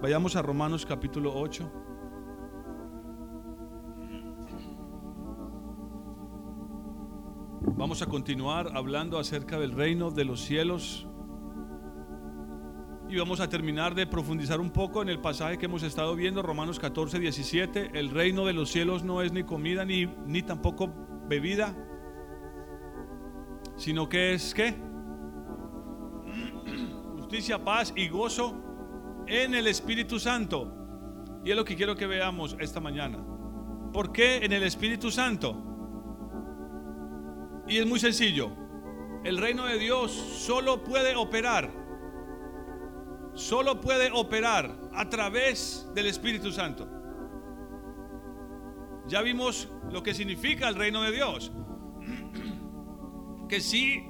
Vayamos 0.00 0.36
a 0.36 0.42
Romanos 0.42 0.86
capítulo 0.86 1.32
8. 1.34 1.72
Vamos 7.76 8.00
a 8.00 8.06
continuar 8.06 8.76
hablando 8.76 9.18
acerca 9.18 9.58
del 9.58 9.72
reino 9.72 10.12
de 10.12 10.24
los 10.24 10.42
cielos 10.42 11.08
y 13.08 13.16
vamos 13.16 13.40
a 13.40 13.48
terminar 13.48 13.96
de 13.96 14.06
profundizar 14.06 14.60
un 14.60 14.70
poco 14.70 15.02
en 15.02 15.08
el 15.08 15.20
pasaje 15.20 15.58
que 15.58 15.66
hemos 15.66 15.82
estado 15.82 16.14
viendo, 16.14 16.42
Romanos 16.42 16.78
14, 16.78 17.18
17. 17.18 17.98
El 17.98 18.10
reino 18.10 18.46
de 18.46 18.52
los 18.52 18.70
cielos 18.70 19.02
no 19.02 19.20
es 19.20 19.32
ni 19.32 19.42
comida 19.42 19.84
ni, 19.84 20.06
ni 20.06 20.42
tampoco 20.42 20.94
bebida, 21.26 21.74
sino 23.76 24.08
que 24.08 24.34
es 24.34 24.54
qué? 24.54 24.76
Justicia, 27.16 27.64
paz 27.64 27.92
y 27.96 28.08
gozo 28.08 28.67
en 29.28 29.54
el 29.54 29.66
Espíritu 29.66 30.18
Santo. 30.18 30.74
Y 31.44 31.50
es 31.50 31.56
lo 31.56 31.64
que 31.64 31.76
quiero 31.76 31.94
que 31.94 32.06
veamos 32.06 32.56
esta 32.58 32.80
mañana. 32.80 33.18
¿Por 33.92 34.12
qué 34.12 34.38
en 34.44 34.52
el 34.52 34.62
Espíritu 34.62 35.10
Santo? 35.10 35.64
Y 37.66 37.78
es 37.78 37.86
muy 37.86 38.00
sencillo. 38.00 38.50
El 39.24 39.38
reino 39.38 39.66
de 39.66 39.78
Dios 39.78 40.12
solo 40.12 40.82
puede 40.84 41.16
operar, 41.16 41.70
solo 43.34 43.80
puede 43.80 44.10
operar 44.12 44.78
a 44.94 45.08
través 45.08 45.88
del 45.94 46.06
Espíritu 46.06 46.50
Santo. 46.52 46.88
Ya 49.06 49.22
vimos 49.22 49.68
lo 49.90 50.02
que 50.02 50.14
significa 50.14 50.68
el 50.68 50.76
reino 50.76 51.02
de 51.02 51.12
Dios. 51.12 51.52
Que 53.48 53.62
sí 53.62 54.04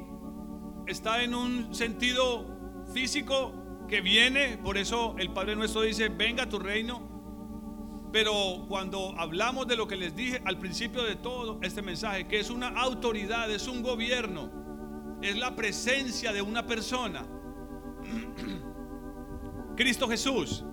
está 0.88 1.22
en 1.22 1.32
un 1.32 1.72
sentido 1.72 2.84
físico 2.92 3.52
que 3.88 4.00
viene, 4.00 4.58
por 4.58 4.78
eso 4.78 5.16
el 5.18 5.30
Padre 5.32 5.56
nuestro 5.56 5.82
dice, 5.82 6.08
venga 6.08 6.48
tu 6.48 6.58
reino. 6.58 7.00
Pero 8.12 8.66
cuando 8.68 9.14
hablamos 9.18 9.66
de 9.66 9.76
lo 9.76 9.88
que 9.88 9.96
les 9.96 10.14
dije 10.14 10.40
al 10.44 10.58
principio 10.58 11.02
de 11.02 11.16
todo 11.16 11.58
este 11.62 11.82
mensaje, 11.82 12.26
que 12.26 12.38
es 12.38 12.50
una 12.50 12.68
autoridad, 12.68 13.50
es 13.50 13.66
un 13.66 13.82
gobierno, 13.82 14.50
es 15.20 15.36
la 15.36 15.56
presencia 15.56 16.32
de 16.32 16.40
una 16.40 16.66
persona, 16.66 17.26
Cristo 19.76 20.08
Jesús, 20.08 20.64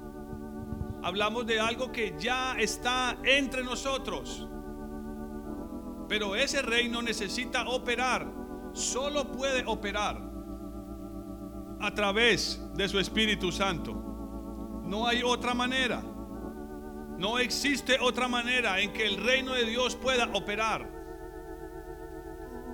hablamos 1.04 1.46
de 1.46 1.60
algo 1.60 1.92
que 1.92 2.16
ya 2.18 2.56
está 2.58 3.18
entre 3.24 3.64
nosotros. 3.64 4.48
Pero 6.08 6.36
ese 6.36 6.62
reino 6.62 7.02
necesita 7.02 7.68
operar, 7.68 8.32
solo 8.74 9.32
puede 9.32 9.64
operar 9.66 10.25
a 11.86 11.94
través 11.94 12.62
de 12.74 12.90
su 12.90 13.00
Espíritu 13.00 13.52
Santo. 13.52 13.94
No 14.84 15.08
hay 15.08 15.24
otra 15.24 15.54
manera. 15.54 16.02
No 17.18 17.40
existe 17.40 17.98
otra 18.02 18.28
manera 18.28 18.80
en 18.80 18.92
que 18.92 19.06
el 19.06 19.18
reino 19.18 19.54
de 19.54 19.66
Dios 19.66 19.96
pueda 19.96 20.30
operar. 20.34 20.92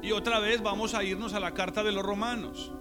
Y 0.01 0.11
otra 0.11 0.39
vez 0.39 0.61
vamos 0.63 0.93
a 0.95 1.03
irnos 1.03 1.33
a 1.33 1.39
la 1.39 1.53
carta 1.53 1.83
de 1.83 1.91
los 1.91 2.03
romanos. 2.03 2.71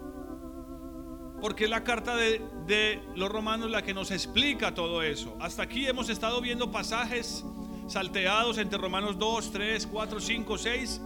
Porque 1.41 1.65
es 1.65 1.71
la 1.71 1.85
carta 1.85 2.17
de, 2.17 2.43
de, 2.67 3.03
los 3.15 3.31
romanos 3.31 3.71
la 3.71 3.83
que 3.83 3.95
nos 3.95 4.11
explica 4.11 4.75
todo 4.75 5.03
eso. 5.03 5.37
Hasta 5.41 5.63
aquí 5.63 5.87
hemos 5.87 6.09
estado 6.09 6.41
viendo 6.41 6.71
pasajes 6.71 7.45
salteados 7.87 8.59
entre 8.59 8.79
Romanos 8.79 9.19
2, 9.19 9.53
3, 9.53 9.87
4, 9.87 10.21
5, 10.21 10.59
6 10.59 11.01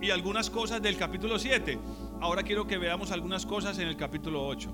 y 0.00 0.10
algunas 0.10 0.50
cosas 0.50 0.80
del 0.82 0.96
capítulo 0.96 1.38
7. 1.38 1.78
Ahora 2.24 2.42
quiero 2.42 2.66
que 2.66 2.78
veamos 2.78 3.10
algunas 3.10 3.44
cosas 3.44 3.78
en 3.78 3.86
el 3.86 3.98
capítulo 3.98 4.46
8. 4.46 4.72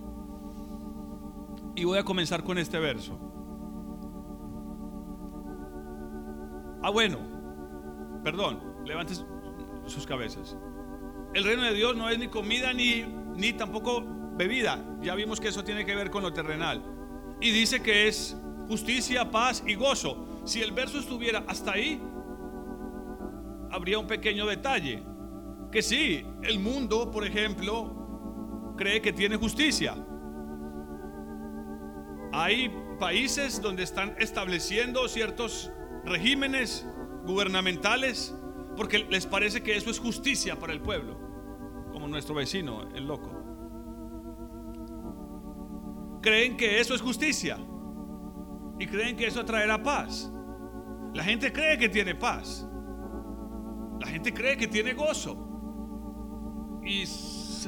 Y 1.74 1.82
voy 1.82 1.98
a 1.98 2.04
comenzar 2.04 2.44
con 2.44 2.58
este 2.58 2.78
verso. 2.78 3.18
Ah, 6.80 6.90
bueno, 6.90 7.18
perdón, 8.22 8.60
levanten 8.84 9.16
sus 9.84 10.06
cabezas. 10.06 10.56
El 11.34 11.42
reino 11.42 11.64
de 11.64 11.74
Dios 11.74 11.96
no 11.96 12.08
es 12.08 12.20
ni 12.20 12.28
comida 12.28 12.72
ni, 12.72 13.02
ni 13.34 13.52
tampoco 13.52 14.04
bebida. 14.36 14.84
Ya 15.02 15.16
vimos 15.16 15.40
que 15.40 15.48
eso 15.48 15.64
tiene 15.64 15.84
que 15.84 15.96
ver 15.96 16.08
con 16.08 16.22
lo 16.22 16.32
terrenal. 16.32 16.84
Y 17.40 17.50
dice 17.50 17.82
que 17.82 18.06
es 18.06 18.36
justicia, 18.68 19.28
paz 19.32 19.64
y 19.66 19.74
gozo. 19.74 20.40
Si 20.44 20.62
el 20.62 20.70
verso 20.70 21.00
estuviera 21.00 21.42
hasta 21.48 21.72
ahí, 21.72 22.00
habría 23.72 23.98
un 23.98 24.06
pequeño 24.06 24.46
detalle. 24.46 25.09
Que 25.70 25.82
sí, 25.82 26.26
el 26.42 26.58
mundo, 26.58 27.10
por 27.10 27.24
ejemplo, 27.24 28.74
cree 28.76 29.00
que 29.00 29.12
tiene 29.12 29.36
justicia. 29.36 29.94
Hay 32.32 32.70
países 32.98 33.60
donde 33.60 33.82
están 33.82 34.14
estableciendo 34.18 35.06
ciertos 35.08 35.70
regímenes 36.04 36.86
gubernamentales 37.24 38.34
porque 38.76 39.00
les 39.10 39.26
parece 39.26 39.62
que 39.62 39.76
eso 39.76 39.90
es 39.90 39.98
justicia 39.98 40.58
para 40.58 40.72
el 40.72 40.80
pueblo, 40.80 41.18
como 41.92 42.08
nuestro 42.08 42.34
vecino, 42.34 42.88
el 42.94 43.06
loco. 43.06 43.30
Creen 46.22 46.56
que 46.56 46.80
eso 46.80 46.94
es 46.94 47.00
justicia 47.00 47.58
y 48.78 48.86
creen 48.86 49.16
que 49.16 49.26
eso 49.26 49.44
traerá 49.44 49.82
paz. 49.82 50.32
La 51.14 51.24
gente 51.24 51.52
cree 51.52 51.76
que 51.78 51.88
tiene 51.88 52.14
paz. 52.14 52.66
La 54.00 54.06
gente 54.06 54.32
cree 54.32 54.56
que 54.56 54.66
tiene 54.66 54.94
gozo. 54.94 55.49
Y 56.84 57.04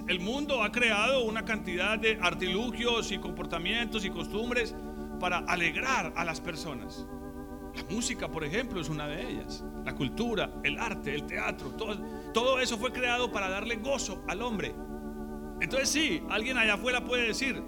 el 0.08 0.20
mundo 0.20 0.62
ha 0.62 0.72
creado 0.72 1.24
una 1.24 1.44
cantidad 1.44 1.98
de 1.98 2.18
artilugios 2.20 3.12
y 3.12 3.18
comportamientos 3.18 4.04
y 4.04 4.10
costumbres 4.10 4.74
para 5.20 5.38
alegrar 5.38 6.12
a 6.16 6.24
las 6.24 6.40
personas. 6.40 7.06
La 7.74 7.84
música, 7.84 8.28
por 8.28 8.44
ejemplo, 8.44 8.80
es 8.80 8.88
una 8.88 9.06
de 9.06 9.30
ellas. 9.30 9.64
La 9.84 9.94
cultura, 9.94 10.50
el 10.62 10.78
arte, 10.78 11.14
el 11.14 11.26
teatro, 11.26 11.70
todo, 12.32 12.60
eso 12.60 12.76
fue 12.76 12.92
creado 12.92 13.32
para 13.32 13.48
darle 13.48 13.76
gozo 13.76 14.22
al 14.28 14.42
hombre. 14.42 14.74
Entonces 15.60 15.88
sí, 15.88 16.22
alguien 16.28 16.58
allá 16.58 16.74
afuera 16.74 17.04
puede 17.04 17.28
decir, 17.28 17.62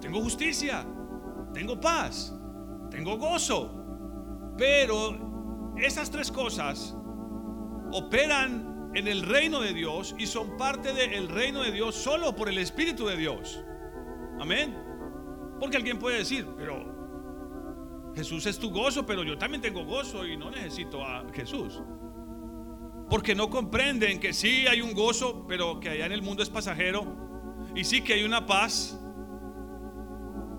tengo 0.00 0.20
justicia, 0.20 0.86
tengo 1.52 1.80
paz, 1.80 2.34
tengo 2.90 3.18
gozo. 3.18 3.74
Pero 4.56 5.74
esas 5.76 6.10
tres 6.10 6.30
cosas 6.30 6.96
operan 7.92 8.67
en 8.94 9.08
el 9.08 9.22
reino 9.22 9.60
de 9.60 9.72
Dios 9.72 10.14
y 10.18 10.26
son 10.26 10.56
parte 10.56 10.92
del 10.92 11.28
reino 11.28 11.62
de 11.62 11.72
Dios 11.72 11.94
solo 11.94 12.34
por 12.34 12.48
el 12.48 12.58
Espíritu 12.58 13.06
de 13.06 13.16
Dios. 13.16 13.62
Amén. 14.40 14.76
Porque 15.60 15.76
alguien 15.76 15.98
puede 15.98 16.18
decir, 16.18 16.46
pero 16.56 18.12
Jesús 18.14 18.46
es 18.46 18.58
tu 18.58 18.70
gozo, 18.70 19.04
pero 19.04 19.22
yo 19.24 19.36
también 19.36 19.60
tengo 19.60 19.84
gozo 19.84 20.26
y 20.26 20.36
no 20.36 20.50
necesito 20.50 21.04
a 21.04 21.24
Jesús. 21.32 21.82
Porque 23.10 23.34
no 23.34 23.48
comprenden 23.48 24.20
que 24.20 24.32
sí 24.32 24.66
hay 24.66 24.80
un 24.80 24.92
gozo, 24.92 25.46
pero 25.48 25.80
que 25.80 25.90
allá 25.90 26.06
en 26.06 26.12
el 26.12 26.22
mundo 26.22 26.42
es 26.42 26.50
pasajero. 26.50 27.06
Y 27.74 27.84
sí 27.84 28.02
que 28.02 28.14
hay 28.14 28.24
una 28.24 28.46
paz 28.46 29.00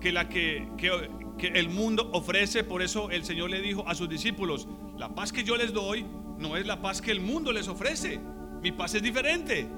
que 0.00 0.12
la 0.12 0.28
que, 0.28 0.68
que, 0.76 1.10
que 1.38 1.48
el 1.48 1.68
mundo 1.68 2.10
ofrece. 2.12 2.64
Por 2.64 2.82
eso 2.82 3.10
el 3.10 3.24
Señor 3.24 3.50
le 3.50 3.60
dijo 3.60 3.86
a 3.86 3.94
sus 3.94 4.08
discípulos, 4.08 4.68
la 4.96 5.14
paz 5.14 5.32
que 5.32 5.44
yo 5.44 5.56
les 5.56 5.72
doy 5.72 6.06
no 6.40 6.56
es 6.56 6.66
la 6.66 6.80
paz 6.80 7.00
que 7.00 7.10
el 7.10 7.20
mundo 7.20 7.52
les 7.52 7.68
ofrece. 7.68 8.18
Mi 8.62 8.72
paz 8.72 8.94
es 8.94 9.02
diferente. 9.02 9.68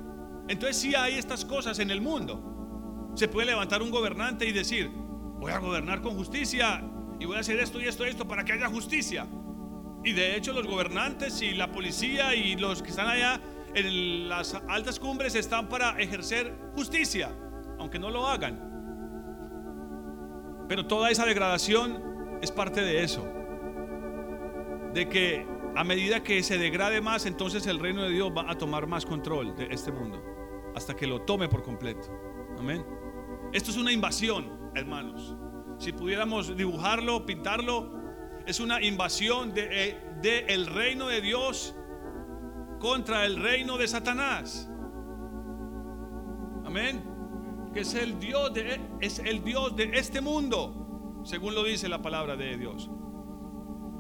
Entonces 0.48 0.76
sí 0.76 0.94
hay 0.94 1.14
estas 1.14 1.44
cosas 1.44 1.78
en 1.80 1.90
el 1.90 2.00
mundo. 2.00 3.10
Se 3.14 3.28
puede 3.28 3.48
levantar 3.48 3.82
un 3.82 3.90
gobernante 3.90 4.46
y 4.46 4.52
decir, 4.52 4.88
voy 4.88 5.52
a 5.52 5.58
gobernar 5.58 6.00
con 6.00 6.16
justicia 6.16 6.82
y 7.18 7.24
voy 7.24 7.36
a 7.36 7.40
hacer 7.40 7.58
esto 7.58 7.80
y 7.80 7.86
esto 7.86 8.06
y 8.06 8.10
esto 8.10 8.26
para 8.26 8.44
que 8.44 8.52
haya 8.52 8.68
justicia. 8.68 9.26
Y 10.04 10.12
de 10.12 10.36
hecho 10.36 10.52
los 10.52 10.66
gobernantes 10.66 11.42
y 11.42 11.52
la 11.52 11.70
policía 11.70 12.34
y 12.34 12.56
los 12.56 12.82
que 12.82 12.90
están 12.90 13.08
allá 13.08 13.40
en 13.74 14.28
las 14.28 14.54
altas 14.68 14.98
cumbres 15.00 15.34
están 15.34 15.68
para 15.68 15.98
ejercer 15.98 16.56
justicia, 16.74 17.30
aunque 17.78 17.98
no 17.98 18.10
lo 18.10 18.26
hagan. 18.26 18.70
Pero 20.68 20.86
toda 20.86 21.10
esa 21.10 21.26
degradación 21.26 22.38
es 22.40 22.50
parte 22.50 22.82
de 22.82 23.02
eso. 23.02 23.26
De 24.94 25.08
que 25.08 25.46
a 25.74 25.84
medida 25.84 26.22
que 26.22 26.42
se 26.42 26.58
degrade 26.58 27.00
más, 27.00 27.26
entonces 27.26 27.66
el 27.66 27.78
reino 27.78 28.02
de 28.02 28.10
Dios 28.10 28.30
va 28.36 28.50
a 28.50 28.56
tomar 28.56 28.86
más 28.86 29.06
control 29.06 29.56
de 29.56 29.68
este 29.70 29.90
mundo. 29.90 30.22
Hasta 30.74 30.94
que 30.94 31.06
lo 31.06 31.22
tome 31.22 31.48
por 31.48 31.62
completo. 31.62 32.08
Amén. 32.58 32.84
Esto 33.52 33.70
es 33.70 33.76
una 33.76 33.92
invasión, 33.92 34.70
hermanos. 34.74 35.36
Si 35.78 35.92
pudiéramos 35.92 36.56
dibujarlo, 36.56 37.24
pintarlo, 37.26 37.92
es 38.46 38.60
una 38.60 38.82
invasión 38.82 39.52
de, 39.54 39.98
de 40.20 40.40
el 40.48 40.66
reino 40.66 41.08
de 41.08 41.20
Dios 41.20 41.74
contra 42.78 43.24
el 43.24 43.42
reino 43.42 43.78
de 43.78 43.88
Satanás. 43.88 44.68
Amén. 46.64 47.02
Que 47.72 47.80
es 47.80 47.94
el 47.94 48.18
Dios 48.18 48.52
de 48.52 48.80
es 49.00 49.18
el 49.18 49.42
Dios 49.42 49.74
de 49.76 49.90
este 49.94 50.20
mundo, 50.20 51.22
según 51.24 51.54
lo 51.54 51.64
dice 51.64 51.88
la 51.88 52.02
palabra 52.02 52.36
de 52.36 52.56
Dios. 52.56 52.90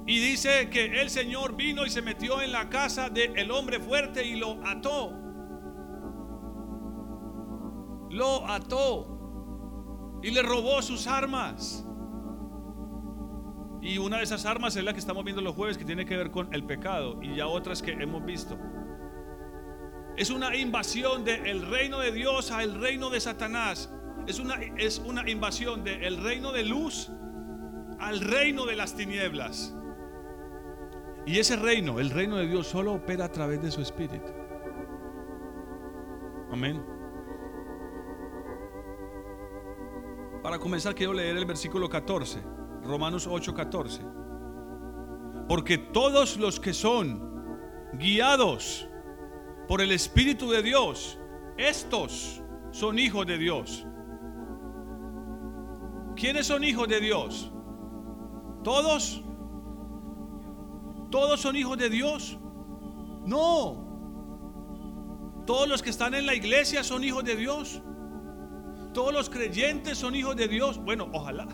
Y 0.06 0.18
dice 0.18 0.68
que 0.68 1.00
el 1.00 1.10
Señor 1.10 1.54
vino 1.54 1.86
y 1.86 1.90
se 1.90 2.02
metió 2.02 2.42
en 2.42 2.52
la 2.52 2.68
casa 2.68 3.08
del 3.08 3.50
hombre 3.50 3.78
fuerte 3.78 4.26
y 4.26 4.36
lo 4.36 4.58
ató. 4.66 5.12
Lo 8.10 8.46
ató 8.46 10.20
y 10.22 10.30
le 10.30 10.42
robó 10.42 10.82
sus 10.82 11.06
armas. 11.06 11.86
Y 13.80 13.98
una 13.98 14.18
de 14.18 14.24
esas 14.24 14.44
armas 14.44 14.76
es 14.76 14.84
la 14.84 14.92
que 14.92 14.98
estamos 14.98 15.24
viendo 15.24 15.42
los 15.42 15.54
jueves 15.54 15.78
que 15.78 15.84
tiene 15.84 16.04
que 16.04 16.16
ver 16.16 16.30
con 16.30 16.52
el 16.54 16.64
pecado 16.64 17.20
y 17.22 17.36
ya 17.36 17.46
otras 17.46 17.82
que 17.82 17.92
hemos 17.92 18.24
visto. 18.24 18.58
Es 20.16 20.30
una 20.30 20.54
invasión 20.56 21.24
del 21.24 21.66
reino 21.66 21.98
de 21.98 22.12
Dios 22.12 22.50
al 22.50 22.74
reino 22.80 23.08
de 23.08 23.20
Satanás. 23.20 23.92
Es 24.26 24.38
una, 24.38 24.54
es 24.78 24.98
una 24.98 25.28
invasión 25.28 25.84
del 25.84 26.22
reino 26.22 26.52
de 26.52 26.64
luz 26.64 27.10
al 27.98 28.20
reino 28.20 28.66
de 28.66 28.76
las 28.76 28.94
tinieblas. 28.94 29.74
Y 31.26 31.38
ese 31.38 31.56
reino, 31.56 32.00
el 32.00 32.10
reino 32.10 32.36
de 32.36 32.46
Dios, 32.46 32.66
solo 32.66 32.94
opera 32.94 33.26
a 33.26 33.32
través 33.32 33.62
de 33.62 33.70
su 33.70 33.80
espíritu. 33.80 34.32
Amén. 36.50 36.84
Para 40.42 40.58
comenzar, 40.58 40.94
quiero 40.94 41.12
leer 41.12 41.36
el 41.36 41.46
versículo 41.46 41.88
14, 41.88 42.42
Romanos 42.82 43.28
8, 43.30 43.54
14. 43.54 44.02
Porque 45.48 45.78
todos 45.78 46.36
los 46.36 46.58
que 46.58 46.74
son 46.74 47.30
guiados 47.94 48.88
por 49.68 49.80
el 49.80 49.92
Espíritu 49.92 50.50
de 50.50 50.62
Dios, 50.62 51.18
estos 51.56 52.42
son 52.72 52.98
hijos 52.98 53.26
de 53.26 53.38
Dios. 53.38 53.86
¿Quiénes 56.16 56.46
son 56.46 56.64
hijos 56.64 56.88
de 56.88 57.00
Dios? 57.00 57.52
¿Todos? 58.64 59.22
¿Todos 61.12 61.40
son 61.42 61.54
hijos 61.56 61.76
de 61.76 61.90
Dios? 61.90 62.38
No. 63.26 63.92
Todos 65.46 65.68
los 65.68 65.82
que 65.82 65.90
están 65.90 66.14
en 66.14 66.24
la 66.24 66.34
iglesia 66.34 66.82
son 66.82 67.04
hijos 67.04 67.22
de 67.22 67.36
Dios. 67.36 67.82
Todos 68.94 69.12
los 69.12 69.28
creyentes 69.28 69.98
son 69.98 70.16
hijos 70.16 70.34
de 70.36 70.48
Dios. 70.48 70.78
Bueno, 70.78 71.10
ojalá. 71.12 71.46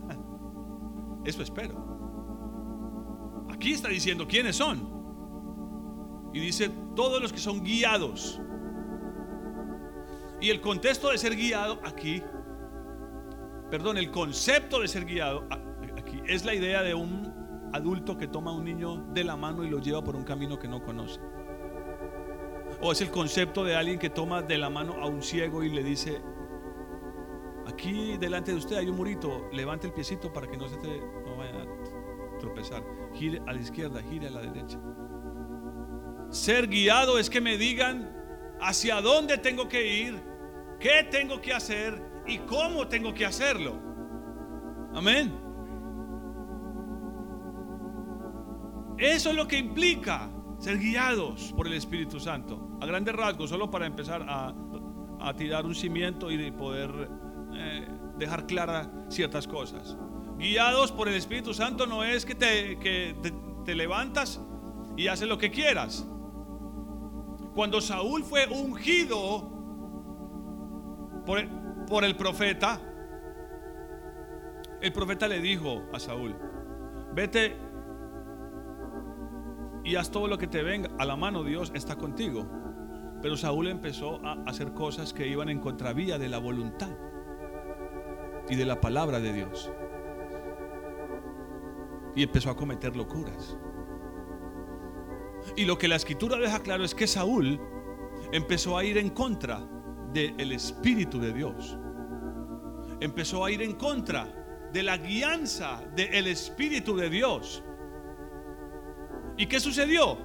Eso 1.25 1.43
espero. 1.43 1.75
Aquí 3.51 3.73
está 3.73 3.89
diciendo 3.89 4.29
quiénes 4.29 4.55
son. 4.55 4.97
Y 6.33 6.39
dice 6.39 6.71
todos 6.95 7.21
los 7.21 7.33
que 7.33 7.41
son 7.41 7.65
guiados. 7.65 8.41
Y 10.41 10.51
el 10.51 10.61
contexto 10.61 11.11
de 11.11 11.19
ser 11.19 11.35
guiado 11.35 11.81
aquí, 11.85 12.23
perdón, 13.73 13.99
el 13.99 14.13
concepto 14.13 14.79
de 14.79 14.87
ser 14.87 15.05
guiado 15.05 15.49
aquí 15.97 16.23
es 16.29 16.45
la 16.45 16.55
idea 16.55 16.83
de 16.83 16.95
un 16.95 17.28
adulto 17.73 18.17
que 18.17 18.29
toma 18.29 18.51
a 18.51 18.55
un 18.55 18.65
niño 18.65 19.07
de 19.13 19.25
la 19.25 19.37
mano 19.37 19.65
y 19.65 19.71
lo 19.71 19.79
lleva 19.79 20.03
por 20.03 20.17
un 20.17 20.25
camino 20.25 20.59
que 20.59 20.69
no 20.69 20.83
conoce. 20.83 21.21
O 22.81 22.93
es 22.93 23.01
el 23.01 23.11
concepto 23.11 23.65
de 23.65 23.75
alguien 23.75 23.99
que 23.99 24.11
toma 24.11 24.43
de 24.43 24.59
la 24.59 24.71
mano 24.71 24.95
a 24.95 25.07
un 25.07 25.23
ciego 25.23 25.63
y 25.63 25.71
le 25.71 25.83
dice, 25.83 26.23
aquí 27.67 28.17
delante 28.19 28.53
de 28.53 28.59
usted 28.59 28.77
hay 28.77 28.89
un 28.89 28.97
murito, 28.97 29.49
levante 29.53 29.87
el 29.87 29.93
piecito 29.93 30.33
para 30.33 30.47
que 30.47 30.57
no 30.57 30.69
se 30.69 30.77
te 30.77 31.01
vaya 31.37 31.63
a 31.63 32.39
tropezar. 32.39 32.83
Gire 33.15 33.43
a 33.47 33.53
la 33.53 33.61
izquierda, 33.61 34.03
gire 34.03 34.29
a 34.29 34.31
la 34.31 34.41
derecha. 34.41 34.79
Ser 36.31 36.69
guiado 36.69 37.19
es 37.19 37.31
que 37.31 37.41
me 37.41 37.57
digan 37.57 38.15
hacia 38.61 39.01
dónde 39.01 39.39
tengo 39.39 39.69
que 39.69 39.87
ir, 39.87 40.23
qué 40.79 41.07
tengo 41.11 41.41
que 41.41 41.53
hacer 41.53 42.01
y 42.27 42.39
cómo 42.39 42.87
tengo 42.87 43.15
que 43.15 43.27
hacerlo. 43.27 43.81
Amén. 44.95 45.48
Eso 48.99 49.31
es 49.31 49.37
lo 49.37 49.47
que 49.47 49.59
implica 49.59 50.29
ser 50.59 50.79
guiados 50.79 51.53
por 51.57 51.67
el 51.67 51.75
Espíritu 51.75 52.19
Santo. 52.19 52.79
A 52.81 52.87
grandes 52.87 53.15
rasgos, 53.15 53.51
solo 53.51 53.71
para 53.71 53.87
empezar 53.87 54.27
a, 54.29 54.55
tirar 55.37 55.67
un 55.67 55.75
cimiento 55.75 56.31
y 56.31 56.51
poder 56.53 56.91
eh, 57.55 57.89
dejar 58.17 58.47
claras 58.47 58.89
ciertas 59.09 59.47
cosas. 59.47 59.97
Guiados 60.39 60.93
por 60.93 61.09
el 61.09 61.15
Espíritu 61.15 61.53
Santo 61.55 61.87
no 61.87 62.05
es 62.05 62.25
que 62.25 62.35
te, 62.35 62.77
te 63.65 63.75
levantas 63.75 64.41
y 64.97 65.09
haces 65.09 65.29
lo 65.29 65.39
que 65.39 65.51
quieras. 65.51 66.07
Cuando 67.55 67.81
Saúl 67.81 68.25
fue 68.25 68.47
ungido 68.47 69.51
por 71.27 71.39
por 71.89 72.05
el 72.05 72.17
profeta, 72.17 72.81
el 74.81 74.93
profeta 74.93 75.27
le 75.27 75.41
dijo 75.41 75.83
a 75.93 75.99
Saúl, 75.99 76.37
vete 77.15 77.57
y 79.89 79.97
haz 79.97 80.11
todo 80.11 80.29
lo 80.29 80.37
que 80.37 80.47
te 80.47 80.63
venga. 80.63 80.91
A 80.99 81.07
la 81.07 81.17
mano 81.17 81.43
Dios 81.43 81.73
está 81.75 81.97
contigo. 81.97 82.47
Pero 83.23 83.39
Saúl 83.39 83.69
empezó 83.69 84.25
a 84.25 84.35
hacer 84.47 84.75
cosas 84.75 85.15
que 85.15 85.27
iban 85.27 85.49
en 85.49 85.61
contravía 85.61 86.19
de 86.19 86.29
la 86.29 86.37
voluntad 86.37 86.91
y 88.51 88.55
de 88.55 88.67
la 88.67 88.83
palabra 88.83 89.19
de 89.19 89.33
Dios. 89.33 89.73
Y 92.15 92.23
empezó 92.23 92.51
a 92.51 92.57
cometer 92.57 92.97
locuras. 92.97 93.57
Y 95.57 95.65
lo 95.65 95.79
que 95.79 95.89
la 95.89 95.97
escritura 95.97 96.37
deja 96.37 96.61
claro 96.61 96.85
es 96.85 96.95
que 96.95 97.07
Saúl 97.07 97.59
empezó 98.31 98.77
a 98.77 98.85
ir 98.85 98.99
en 98.99 99.09
contra 99.09 99.67
del 100.13 100.53
Espíritu 100.53 101.19
de 101.19 101.33
Dios. 101.33 101.79
Empezó 103.01 103.43
a 103.43 103.51
ir 103.51 103.63
en 103.63 103.73
contra 103.73 104.69
de 104.71 104.83
la 104.83 104.99
guianza 104.99 105.83
del 105.97 106.27
Espíritu 106.27 106.95
de 106.95 107.09
Dios. 107.09 107.65
¿Y 109.39 109.47
qué 109.47 109.61
sucedió? 109.61 110.19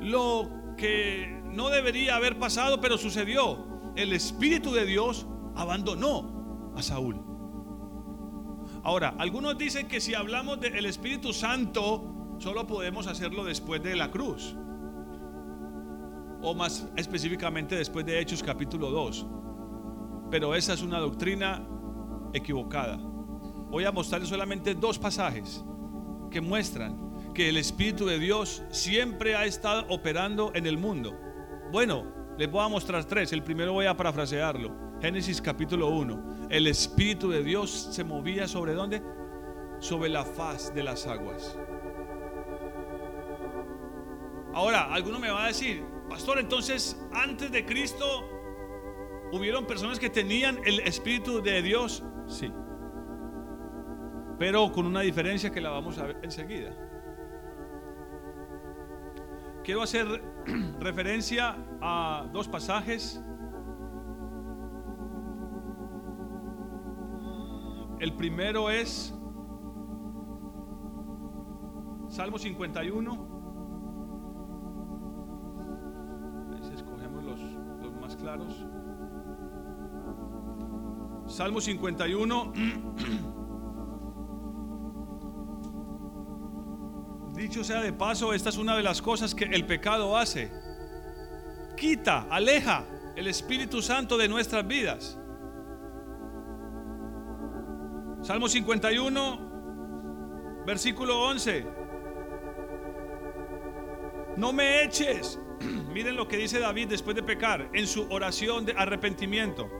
Lo 0.00 0.48
que 0.78 1.42
no 1.44 1.68
debería 1.68 2.16
haber 2.16 2.38
pasado, 2.38 2.80
pero 2.80 2.96
sucedió. 2.96 3.92
El 3.96 4.12
Espíritu 4.14 4.72
de 4.72 4.86
Dios 4.86 5.26
abandonó 5.54 6.72
a 6.76 6.82
Saúl. 6.82 7.20
Ahora, 8.82 9.14
algunos 9.18 9.58
dicen 9.58 9.88
que 9.88 10.00
si 10.00 10.14
hablamos 10.14 10.60
del 10.60 10.86
Espíritu 10.86 11.32
Santo, 11.32 12.14
Solo 12.38 12.66
podemos 12.66 13.06
hacerlo 13.06 13.44
después 13.44 13.82
de 13.82 13.96
la 13.96 14.10
cruz. 14.10 14.54
O 16.42 16.54
más 16.54 16.88
específicamente 16.96 17.76
después 17.76 18.04
de 18.04 18.20
Hechos 18.20 18.42
capítulo 18.42 18.90
2. 18.90 19.26
Pero 20.30 20.54
esa 20.54 20.74
es 20.74 20.82
una 20.82 20.98
doctrina 20.98 21.66
equivocada. 22.32 22.98
Voy 22.98 23.84
a 23.84 23.92
mostrarles 23.92 24.28
solamente 24.28 24.74
dos 24.74 24.98
pasajes 24.98 25.64
que 26.30 26.40
muestran 26.40 27.03
que 27.34 27.48
el 27.48 27.56
Espíritu 27.56 28.06
de 28.06 28.18
Dios 28.18 28.62
siempre 28.70 29.34
ha 29.34 29.44
estado 29.44 29.84
operando 29.88 30.52
en 30.54 30.66
el 30.66 30.78
mundo. 30.78 31.18
Bueno, 31.72 32.06
les 32.38 32.50
voy 32.50 32.64
a 32.64 32.68
mostrar 32.68 33.04
tres. 33.04 33.32
El 33.32 33.42
primero 33.42 33.72
voy 33.72 33.86
a 33.86 33.96
parafrasearlo. 33.96 34.74
Génesis 35.02 35.42
capítulo 35.42 35.88
1. 35.88 36.48
El 36.48 36.68
Espíritu 36.68 37.28
de 37.28 37.42
Dios 37.42 37.88
se 37.90 38.04
movía 38.04 38.46
sobre 38.46 38.72
dónde? 38.72 39.02
Sobre 39.80 40.08
la 40.08 40.24
faz 40.24 40.72
de 40.72 40.84
las 40.84 41.06
aguas. 41.06 41.58
Ahora, 44.54 44.94
alguno 44.94 45.18
me 45.18 45.30
va 45.30 45.44
a 45.44 45.46
decir, 45.48 45.84
pastor, 46.08 46.38
entonces 46.38 46.96
antes 47.12 47.50
de 47.50 47.66
Cristo 47.66 48.06
hubieron 49.32 49.66
personas 49.66 49.98
que 49.98 50.08
tenían 50.08 50.60
el 50.64 50.80
Espíritu 50.80 51.42
de 51.42 51.60
Dios. 51.60 52.04
Sí. 52.28 52.52
Pero 54.38 54.70
con 54.70 54.86
una 54.86 55.00
diferencia 55.00 55.50
que 55.50 55.60
la 55.60 55.70
vamos 55.70 55.98
a 55.98 56.06
ver 56.06 56.20
enseguida. 56.22 56.83
Quiero 59.64 59.82
hacer 59.82 60.22
referencia 60.78 61.56
a 61.80 62.28
dos 62.32 62.48
pasajes. 62.48 63.20
El 67.98 68.12
primero 68.14 68.70
es 68.70 69.14
Salmo 72.08 72.38
51. 72.38 73.34
claros. 78.24 78.64
Salmo 81.26 81.60
51. 81.60 82.52
Sea 87.62 87.82
de 87.82 87.92
paso, 87.92 88.34
esta 88.34 88.48
es 88.48 88.56
una 88.56 88.76
de 88.76 88.82
las 88.82 89.00
cosas 89.00 89.32
que 89.34 89.44
el 89.44 89.64
pecado 89.64 90.16
hace. 90.16 90.50
Quita, 91.76 92.26
aleja 92.28 92.84
el 93.14 93.28
Espíritu 93.28 93.80
Santo 93.80 94.16
de 94.16 94.28
nuestras 94.28 94.66
vidas. 94.66 95.16
Salmo 98.22 98.48
51, 98.48 100.64
versículo 100.66 101.20
11. 101.20 101.64
No 104.36 104.52
me 104.52 104.82
eches 104.82 105.38
Miren 105.92 106.16
lo 106.16 106.28
que 106.28 106.36
dice 106.36 106.58
David 106.58 106.88
después 106.88 107.16
de 107.16 107.22
pecar 107.22 107.68
en 107.72 107.86
su 107.86 108.06
oración 108.10 108.64
de 108.64 108.74
arrepentimiento. 108.76 109.70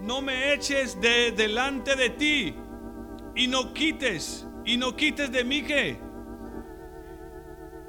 No 0.00 0.20
me 0.20 0.52
eches 0.52 1.00
de 1.00 1.32
delante 1.32 1.96
de 1.96 2.10
ti 2.10 2.54
y 3.34 3.46
no 3.46 3.72
quites 3.72 4.46
y 4.64 4.76
no 4.76 4.96
quites 4.96 5.30
de 5.30 5.44
mí 5.44 5.62
que 5.62 5.98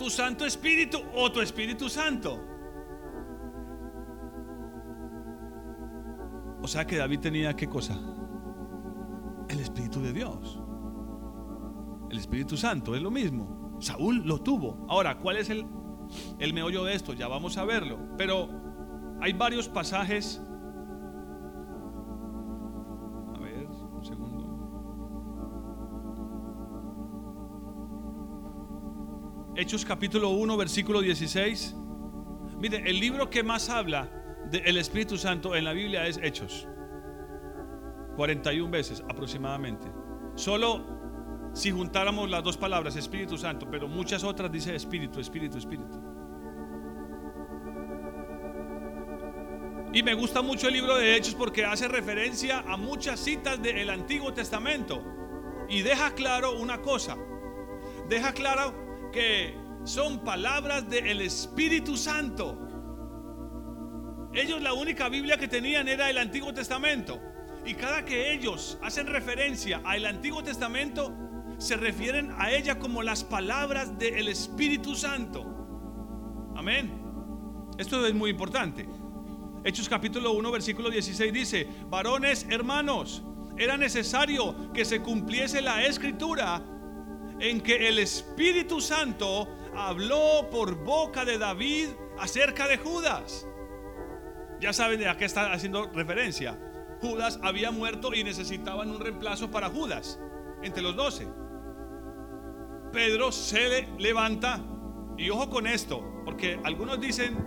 tu 0.03 0.09
Santo 0.09 0.45
Espíritu 0.45 1.01
o 1.15 1.31
tu 1.31 1.39
Espíritu 1.39 1.87
Santo. 1.87 2.37
O 6.61 6.67
sea 6.67 6.85
que 6.85 6.97
David 6.97 7.19
tenía 7.21 7.55
qué 7.55 7.69
cosa? 7.69 7.97
El 9.47 9.61
Espíritu 9.61 10.01
de 10.01 10.11
Dios. 10.11 10.59
El 12.11 12.17
Espíritu 12.17 12.57
Santo 12.57 12.95
es 12.95 13.01
lo 13.01 13.11
mismo. 13.11 13.77
Saúl 13.79 14.23
lo 14.25 14.41
tuvo. 14.41 14.85
Ahora, 14.89 15.19
¿cuál 15.19 15.37
es 15.37 15.49
el, 15.49 15.65
el 16.37 16.53
meollo 16.53 16.83
de 16.83 16.95
esto? 16.95 17.13
Ya 17.13 17.29
vamos 17.29 17.57
a 17.57 17.63
verlo. 17.63 17.97
Pero 18.17 18.49
hay 19.21 19.31
varios 19.31 19.69
pasajes. 19.69 20.41
Hechos 29.63 29.85
capítulo 29.85 30.31
1, 30.31 30.57
versículo 30.57 30.99
16. 30.99 31.73
Mire, 32.59 32.83
el 32.85 32.99
libro 32.99 33.29
que 33.29 33.43
más 33.43 33.69
habla 33.69 34.09
del 34.51 34.75
Espíritu 34.75 35.17
Santo 35.17 35.55
en 35.55 35.63
la 35.63 35.71
Biblia 35.71 36.05
es 36.05 36.19
Hechos. 36.21 36.67
41 38.17 38.69
veces 38.69 39.01
aproximadamente. 39.09 39.89
Solo 40.35 41.49
si 41.53 41.71
juntáramos 41.71 42.29
las 42.29 42.43
dos 42.43 42.57
palabras, 42.57 42.97
Espíritu 42.97 43.37
Santo, 43.37 43.65
pero 43.71 43.87
muchas 43.87 44.25
otras 44.25 44.51
dice 44.51 44.75
Espíritu, 44.75 45.21
Espíritu, 45.21 45.57
Espíritu. 45.57 45.97
Y 49.93 50.03
me 50.03 50.13
gusta 50.13 50.41
mucho 50.41 50.67
el 50.67 50.73
libro 50.73 50.97
de 50.97 51.15
Hechos 51.15 51.35
porque 51.35 51.63
hace 51.63 51.87
referencia 51.87 52.65
a 52.67 52.75
muchas 52.75 53.17
citas 53.17 53.63
del 53.63 53.89
Antiguo 53.89 54.33
Testamento 54.33 55.01
y 55.69 55.83
deja 55.83 56.13
claro 56.15 56.51
una 56.59 56.81
cosa. 56.81 57.15
Deja 58.09 58.33
claro 58.33 58.82
que 59.13 59.55
son 59.85 60.19
palabras 60.23 60.89
del 60.89 61.21
Espíritu 61.21 61.95
Santo. 61.95 62.57
Ellos 64.33 64.61
la 64.61 64.73
única 64.73 65.07
Biblia 65.07 65.37
que 65.37 65.47
tenían 65.47 65.87
era 65.87 66.09
el 66.09 66.17
Antiguo 66.17 66.53
Testamento. 66.53 67.21
Y 67.65 67.75
cada 67.75 68.03
que 68.03 68.33
ellos 68.33 68.77
hacen 68.81 69.07
referencia 69.07 69.81
al 69.85 70.05
Antiguo 70.05 70.43
Testamento, 70.43 71.13
se 71.59 71.77
refieren 71.77 72.33
a 72.37 72.51
ella 72.51 72.79
como 72.79 73.03
las 73.03 73.23
palabras 73.23 73.97
del 73.97 74.27
Espíritu 74.27 74.95
Santo. 74.95 75.45
Amén. 76.55 76.91
Esto 77.77 78.05
es 78.05 78.13
muy 78.13 78.31
importante. 78.31 78.89
Hechos 79.63 79.87
capítulo 79.87 80.33
1, 80.33 80.51
versículo 80.51 80.89
16 80.89 81.31
dice, 81.31 81.67
varones 81.89 82.45
hermanos, 82.49 83.23
era 83.57 83.77
necesario 83.77 84.73
que 84.73 84.83
se 84.83 85.01
cumpliese 85.01 85.61
la 85.61 85.85
escritura 85.85 86.72
en 87.39 87.61
que 87.61 87.87
el 87.87 87.99
Espíritu 87.99 88.81
Santo 88.81 89.47
habló 89.75 90.49
por 90.51 90.75
boca 90.83 91.25
de 91.25 91.37
David 91.37 91.89
acerca 92.19 92.67
de 92.67 92.77
Judas. 92.77 93.47
Ya 94.59 94.73
saben 94.73 94.99
de 94.99 95.09
a 95.09 95.17
qué 95.17 95.25
está 95.25 95.51
haciendo 95.51 95.91
referencia. 95.91 96.59
Judas 97.01 97.39
había 97.43 97.71
muerto 97.71 98.13
y 98.13 98.23
necesitaban 98.23 98.89
un 98.89 98.99
reemplazo 98.99 99.51
para 99.51 99.69
Judas 99.69 100.19
entre 100.61 100.81
los 100.81 100.95
doce. 100.95 101.27
Pedro 102.93 103.31
se 103.31 103.87
levanta 103.97 104.63
y 105.17 105.29
ojo 105.29 105.49
con 105.49 105.67
esto, 105.67 106.21
porque 106.23 106.59
algunos 106.63 107.01
dicen, 107.01 107.37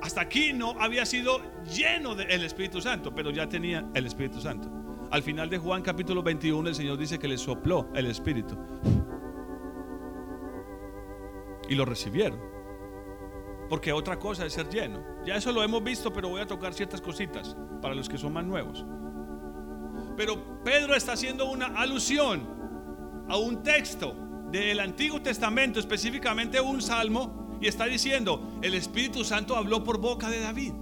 hasta 0.00 0.20
aquí 0.22 0.52
no 0.52 0.74
había 0.80 1.04
sido 1.04 1.42
lleno 1.64 2.14
del 2.14 2.44
Espíritu 2.44 2.80
Santo, 2.80 3.14
pero 3.14 3.30
ya 3.30 3.48
tenía 3.48 3.88
el 3.94 4.06
Espíritu 4.06 4.40
Santo. 4.40 4.70
Al 5.10 5.22
final 5.22 5.50
de 5.50 5.58
Juan 5.58 5.82
capítulo 5.82 6.22
21 6.22 6.70
el 6.70 6.74
Señor 6.74 6.96
dice 6.96 7.18
que 7.18 7.28
le 7.28 7.36
sopló 7.36 7.90
el 7.94 8.06
Espíritu. 8.06 8.56
Y 11.72 11.74
lo 11.74 11.86
recibieron. 11.86 12.38
Porque 13.70 13.94
otra 13.94 14.18
cosa 14.18 14.44
es 14.44 14.52
ser 14.52 14.68
lleno. 14.68 15.02
Ya 15.24 15.36
eso 15.36 15.52
lo 15.52 15.62
hemos 15.62 15.82
visto, 15.82 16.12
pero 16.12 16.28
voy 16.28 16.42
a 16.42 16.46
tocar 16.46 16.74
ciertas 16.74 17.00
cositas 17.00 17.56
para 17.80 17.94
los 17.94 18.10
que 18.10 18.18
son 18.18 18.34
más 18.34 18.44
nuevos. 18.44 18.84
Pero 20.14 20.62
Pedro 20.62 20.94
está 20.94 21.14
haciendo 21.14 21.50
una 21.50 21.68
alusión 21.68 22.46
a 23.26 23.38
un 23.38 23.62
texto 23.62 24.14
del 24.50 24.80
Antiguo 24.80 25.22
Testamento, 25.22 25.80
específicamente 25.80 26.60
un 26.60 26.82
salmo, 26.82 27.56
y 27.58 27.68
está 27.68 27.86
diciendo, 27.86 28.58
el 28.60 28.74
Espíritu 28.74 29.24
Santo 29.24 29.56
habló 29.56 29.82
por 29.82 29.98
boca 29.98 30.28
de 30.28 30.40
David. 30.40 30.74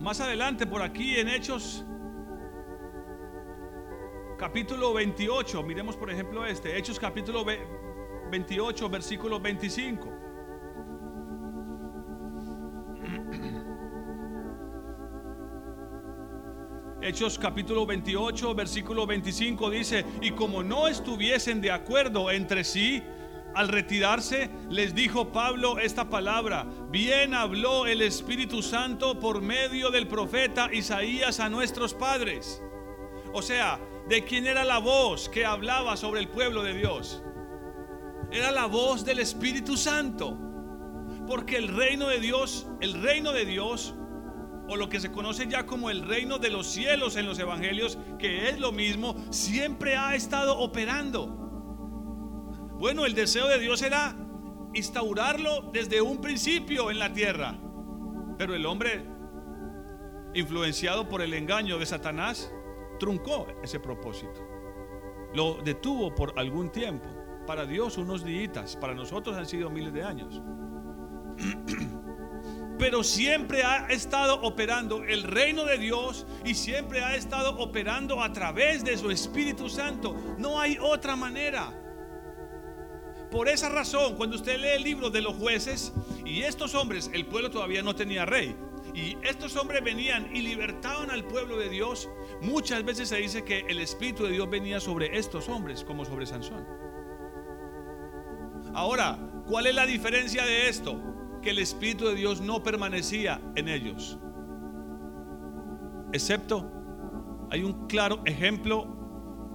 Más 0.00 0.22
adelante, 0.22 0.66
por 0.66 0.80
aquí 0.80 1.16
en 1.16 1.28
Hechos, 1.28 1.84
capítulo 4.38 4.92
28, 4.92 5.62
miremos 5.62 5.96
por 5.96 6.10
ejemplo 6.10 6.44
este, 6.44 6.76
Hechos 6.76 6.98
capítulo 6.98 7.44
28, 8.30 8.88
versículo 8.88 9.40
25. 9.40 10.12
Hechos 17.02 17.38
capítulo 17.38 17.86
28, 17.86 18.54
versículo 18.54 19.06
25 19.06 19.70
dice, 19.70 20.04
y 20.20 20.32
como 20.32 20.62
no 20.62 20.88
estuviesen 20.88 21.60
de 21.60 21.70
acuerdo 21.70 22.30
entre 22.30 22.64
sí, 22.64 23.02
al 23.54 23.68
retirarse, 23.68 24.48
les 24.70 24.94
dijo 24.94 25.30
Pablo 25.30 25.78
esta 25.78 26.08
palabra, 26.08 26.66
bien 26.90 27.34
habló 27.34 27.86
el 27.86 28.00
Espíritu 28.00 28.62
Santo 28.62 29.18
por 29.18 29.42
medio 29.42 29.90
del 29.90 30.08
profeta 30.08 30.72
Isaías 30.72 31.38
a 31.38 31.50
nuestros 31.50 31.92
padres. 31.92 32.62
O 33.32 33.42
sea, 33.42 33.80
¿de 34.08 34.24
quién 34.24 34.46
era 34.46 34.64
la 34.64 34.78
voz 34.78 35.28
que 35.28 35.44
hablaba 35.44 35.96
sobre 35.96 36.20
el 36.20 36.28
pueblo 36.28 36.62
de 36.62 36.74
Dios? 36.74 37.22
Era 38.30 38.50
la 38.50 38.66
voz 38.66 39.04
del 39.04 39.18
Espíritu 39.18 39.76
Santo. 39.76 40.38
Porque 41.26 41.56
el 41.56 41.68
reino 41.68 42.08
de 42.08 42.18
Dios, 42.18 42.66
el 42.80 43.00
reino 43.02 43.32
de 43.32 43.44
Dios 43.44 43.94
o 44.68 44.76
lo 44.76 44.88
que 44.88 45.00
se 45.00 45.10
conoce 45.10 45.46
ya 45.48 45.66
como 45.66 45.90
el 45.90 46.06
reino 46.06 46.38
de 46.38 46.50
los 46.50 46.66
cielos 46.66 47.16
en 47.16 47.26
los 47.26 47.38
evangelios, 47.38 47.98
que 48.18 48.48
es 48.48 48.58
lo 48.58 48.72
mismo, 48.72 49.16
siempre 49.30 49.96
ha 49.96 50.14
estado 50.14 50.58
operando. 50.58 51.26
Bueno, 52.78 53.04
el 53.04 53.14
deseo 53.14 53.48
de 53.48 53.58
Dios 53.58 53.82
era 53.82 54.16
instaurarlo 54.74 55.70
desde 55.72 56.00
un 56.00 56.20
principio 56.20 56.90
en 56.90 56.98
la 56.98 57.12
tierra, 57.12 57.58
pero 58.38 58.54
el 58.54 58.64
hombre, 58.66 59.04
influenciado 60.34 61.08
por 61.08 61.22
el 61.22 61.34
engaño 61.34 61.78
de 61.78 61.86
Satanás, 61.86 62.50
truncó 63.02 63.48
ese 63.64 63.80
propósito. 63.80 64.46
Lo 65.34 65.54
detuvo 65.54 66.14
por 66.14 66.38
algún 66.38 66.70
tiempo. 66.70 67.08
Para 67.48 67.66
Dios 67.66 67.98
unos 67.98 68.22
días, 68.24 68.76
para 68.76 68.94
nosotros 68.94 69.36
han 69.36 69.44
sido 69.44 69.68
miles 69.70 69.92
de 69.92 70.04
años. 70.04 70.40
pero 72.78 73.02
siempre 73.02 73.64
ha 73.64 73.88
estado 73.88 74.40
operando 74.42 75.02
el 75.02 75.24
reino 75.24 75.64
de 75.64 75.78
Dios 75.78 76.26
y 76.44 76.54
siempre 76.54 77.02
ha 77.02 77.16
estado 77.16 77.58
operando 77.58 78.22
a 78.22 78.32
través 78.32 78.84
de 78.84 78.96
su 78.96 79.10
Espíritu 79.10 79.68
Santo. 79.68 80.14
No 80.38 80.60
hay 80.60 80.78
otra 80.80 81.16
manera. 81.16 81.76
Por 83.32 83.48
esa 83.48 83.68
razón, 83.68 84.14
cuando 84.14 84.36
usted 84.36 84.60
lee 84.60 84.76
el 84.76 84.84
libro 84.84 85.10
de 85.10 85.22
los 85.22 85.34
jueces, 85.34 85.92
y 86.24 86.42
estos 86.42 86.76
hombres, 86.76 87.10
el 87.12 87.26
pueblo 87.26 87.50
todavía 87.50 87.82
no 87.82 87.96
tenía 87.96 88.24
rey, 88.26 88.54
y 88.94 89.16
estos 89.22 89.56
hombres 89.56 89.82
venían 89.82 90.34
y 90.34 90.42
libertaban 90.42 91.10
al 91.10 91.24
pueblo 91.24 91.56
de 91.56 91.68
Dios, 91.68 92.10
muchas 92.40 92.84
veces 92.84 93.08
se 93.08 93.16
dice 93.16 93.44
que 93.44 93.60
el 93.68 93.78
Espíritu 93.78 94.24
de 94.24 94.32
Dios 94.32 94.50
venía 94.50 94.80
sobre 94.80 95.18
estos 95.18 95.48
hombres, 95.48 95.84
como 95.84 96.04
sobre 96.04 96.26
Sansón. 96.26 96.66
Ahora, 98.74 99.18
¿cuál 99.46 99.66
es 99.66 99.74
la 99.74 99.86
diferencia 99.86 100.44
de 100.44 100.68
esto? 100.68 101.00
que 101.42 101.50
el 101.50 101.58
Espíritu 101.58 102.06
de 102.06 102.14
Dios 102.14 102.40
no 102.40 102.62
permanecía 102.62 103.40
en 103.56 103.68
ellos. 103.68 104.18
Excepto, 106.12 106.70
hay 107.50 107.64
un 107.64 107.86
claro 107.88 108.22
ejemplo, 108.24 108.86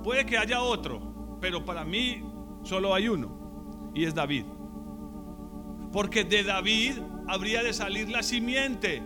puede 0.03 0.25
que 0.25 0.37
haya 0.37 0.61
otro, 0.61 1.37
pero 1.39 1.63
para 1.65 1.85
mí 1.85 2.23
solo 2.63 2.93
hay 2.93 3.07
uno, 3.07 3.91
y 3.95 4.03
es 4.03 4.13
David. 4.13 4.45
Porque 5.91 6.25
de 6.25 6.43
David 6.43 6.99
habría 7.27 7.63
de 7.63 7.73
salir 7.73 8.09
la 8.09 8.21
simiente 8.21 9.01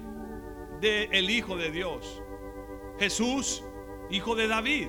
del 0.81 1.13
el 1.13 1.29
Hijo 1.29 1.55
de 1.55 1.71
Dios. 1.71 2.21
Jesús, 2.99 3.63
hijo 4.09 4.35
de 4.35 4.47
David. 4.47 4.87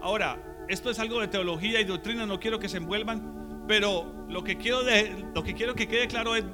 Ahora, 0.00 0.64
esto 0.68 0.90
es 0.90 0.98
algo 0.98 1.20
de 1.20 1.28
teología 1.28 1.80
y 1.80 1.84
doctrina, 1.84 2.26
no 2.26 2.38
quiero 2.38 2.58
que 2.58 2.68
se 2.68 2.76
envuelvan, 2.76 3.64
pero 3.66 4.26
lo 4.28 4.44
que 4.44 4.56
quiero, 4.56 4.82
de, 4.82 5.26
lo 5.34 5.42
que, 5.42 5.54
quiero 5.54 5.74
que 5.74 5.88
quede 5.88 6.06
claro 6.06 6.36
es 6.36 6.44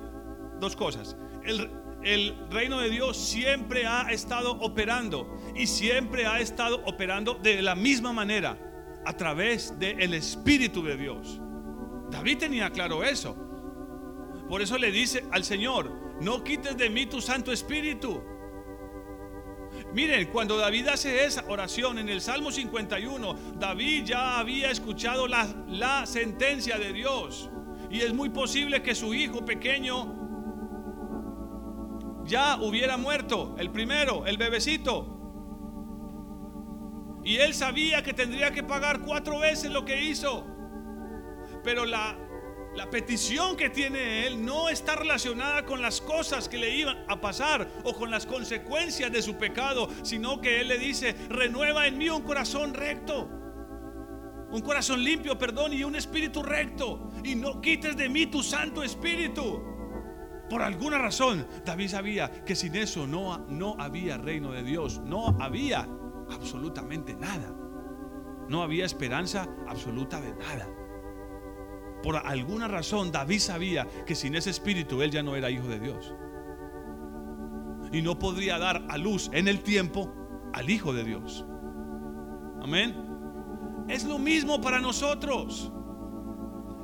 dos 0.59 0.75
cosas. 0.75 1.17
El, 1.45 1.71
el 2.03 2.35
reino 2.51 2.81
de 2.81 2.89
Dios 2.89 3.17
siempre 3.17 3.87
ha 3.87 4.11
estado 4.11 4.53
operando 4.53 5.37
y 5.55 5.67
siempre 5.67 6.27
ha 6.27 6.41
estado 6.41 6.83
operando 6.87 7.35
de 7.35 7.63
la 7.63 7.75
misma 7.75 8.13
manera 8.13 8.59
a 9.05 9.17
través 9.17 9.79
del 9.79 10.15
Espíritu 10.15 10.83
de 10.83 10.97
Dios. 10.97 11.41
David 12.11 12.39
tenía 12.39 12.71
claro 12.71 13.05
eso. 13.05 13.37
Por 14.49 14.63
eso 14.63 14.79
le 14.79 14.91
dice 14.91 15.25
al 15.31 15.45
Señor, 15.45 16.06
no 16.21 16.43
quites 16.43 16.77
de 16.77 16.91
mí 16.91 17.07
tu 17.07 17.21
Santo 17.21 17.53
Espíritu. 17.53 18.23
Miren, 19.93 20.29
cuando 20.31 20.57
David 20.57 20.89
hace 20.89 21.25
esa 21.25 21.45
oración 21.49 21.99
en 21.99 22.09
el 22.09 22.21
Salmo 22.21 22.51
51, 22.51 23.35
David 23.59 24.05
ya 24.05 24.39
había 24.39 24.71
escuchado 24.71 25.27
la, 25.27 25.47
la 25.69 26.07
sentencia 26.07 26.79
de 26.79 26.93
Dios. 26.93 27.51
Y 27.91 28.01
es 28.01 28.13
muy 28.13 28.31
posible 28.31 28.83
que 28.83 28.95
su 28.95 29.15
hijo 29.15 29.45
pequeño 29.45 30.25
ya 32.25 32.57
hubiera 32.61 32.97
muerto, 32.97 33.55
el 33.59 33.71
primero, 33.71 34.27
el 34.27 34.37
bebecito. 34.37 35.13
Y 37.25 37.37
él 37.37 37.55
sabía 37.55 38.03
que 38.03 38.13
tendría 38.13 38.51
que 38.53 38.63
pagar 38.63 39.01
cuatro 39.01 39.39
veces 39.39 39.71
lo 39.71 39.85
que 39.85 40.05
hizo. 40.05 40.47
Pero 41.65 41.85
la, 41.85 42.17
la 42.77 42.91
petición 42.91 43.57
que 43.57 43.71
tiene 43.71 44.27
él 44.27 44.45
no 44.45 44.69
está 44.69 44.97
relacionada 44.97 45.65
con 45.65 45.81
las 45.81 46.01
cosas 46.01 46.49
que 46.49 46.59
le 46.59 46.77
iban 46.77 47.05
a 47.09 47.21
pasar 47.21 47.69
o 47.85 47.95
con 47.95 48.11
las 48.11 48.27
consecuencias 48.27 49.11
de 49.11 49.23
su 49.23 49.37
pecado, 49.37 49.89
sino 50.03 50.41
que 50.41 50.61
él 50.61 50.69
le 50.69 50.79
dice, 50.79 51.17
renueva 51.29 51.87
en 51.87 51.97
mí 51.97 52.11
un 52.11 52.23
corazón 52.23 52.75
recto. 52.75 53.31
Un 54.51 54.61
corazón 54.61 55.03
limpio, 55.03 55.39
perdón, 55.39 55.73
y 55.73 55.85
un 55.85 55.97
espíritu 55.97 56.43
recto. 56.43 57.11
Y 57.25 57.35
no 57.35 57.61
quites 57.61 57.97
de 57.97 58.09
mí 58.09 58.27
tu 58.27 58.43
santo 58.43 58.83
espíritu. 58.83 59.63
Por 60.49 60.63
alguna 60.63 60.99
razón, 60.99 61.47
David 61.65 61.89
sabía 61.89 62.45
que 62.45 62.55
sin 62.55 62.77
eso 62.77 63.07
no, 63.07 63.39
no 63.49 63.75
había 63.79 64.19
reino 64.19 64.53
de 64.53 64.63
Dios. 64.63 65.01
No 65.01 65.37
había 65.41 65.89
absolutamente 66.31 67.15
nada. 67.15 67.53
No 68.49 68.63
había 68.63 68.85
esperanza 68.85 69.49
absoluta 69.67 70.21
de 70.21 70.35
nada. 70.35 70.69
Por 72.07 72.19
alguna 72.25 72.69
razón 72.69 73.11
David 73.11 73.41
sabía 73.41 73.85
que 74.07 74.15
sin 74.15 74.37
ese 74.37 74.51
espíritu 74.51 75.03
él 75.03 75.11
ya 75.11 75.25
no 75.25 75.35
era 75.35 75.51
hijo 75.51 75.67
de 75.67 75.81
Dios. 75.81 76.15
Y 77.91 78.01
no 78.01 78.17
podría 78.17 78.61
dar 78.61 78.87
a 78.89 78.97
luz 78.97 79.29
en 79.33 79.49
el 79.49 79.65
tiempo 79.65 80.15
al 80.53 80.71
hijo 80.71 80.93
de 80.93 81.03
Dios. 81.03 81.45
Amén. 82.63 82.95
Es 83.89 84.05
lo 84.05 84.21
mismo 84.21 84.61
para 84.61 84.79
nosotros. 84.79 85.73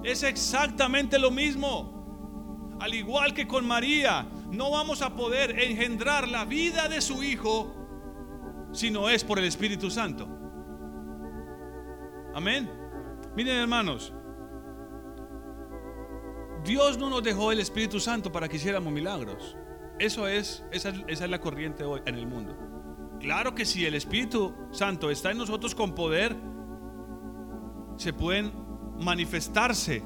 Es 0.03 0.25
exactamente 0.25 1.21
lo 1.21 1.31
mismo. 1.31 2.77
Al 2.81 2.93
igual 2.93 3.33
que 3.33 3.47
con 3.47 3.65
María, 3.65 4.27
no 4.51 4.73
vamos 4.73 5.03
a 5.03 5.15
poder 5.15 5.57
engendrar 5.57 6.27
la 6.27 6.47
vida 6.47 6.89
de 6.89 7.01
su 7.01 7.23
hijo 7.23 7.73
si 8.73 8.91
no 8.91 9.09
es 9.09 9.23
por 9.23 9.39
el 9.39 9.45
Espíritu 9.45 9.89
Santo. 9.89 10.29
Amén. 12.35 12.69
Miren 13.37 13.59
hermanos, 13.59 14.13
Dios 16.65 16.97
no 16.97 17.11
nos 17.11 17.23
dejó 17.23 17.51
el 17.51 17.61
Espíritu 17.61 17.99
Santo 17.99 18.31
para 18.31 18.49
que 18.49 18.57
hiciéramos 18.57 18.93
milagros. 18.93 19.57
Eso 19.99 20.29
es, 20.29 20.65
esa, 20.73 20.91
es 21.09 21.21
la 21.21 21.41
corriente 21.41 21.85
hoy 21.85 22.01
en 22.07 22.15
el 22.15 22.27
mundo. 22.27 22.57
Claro 23.21 23.55
que 23.55 23.65
si 23.65 23.85
el 23.85 23.95
Espíritu 23.95 24.55
Santo 24.71 25.11
está 25.11 25.31
en 25.31 25.39
nosotros 25.39 25.75
con 25.75 25.95
poder, 25.95 26.37
se 27.97 28.13
pueden 28.13 28.53
manifestarse 28.99 30.03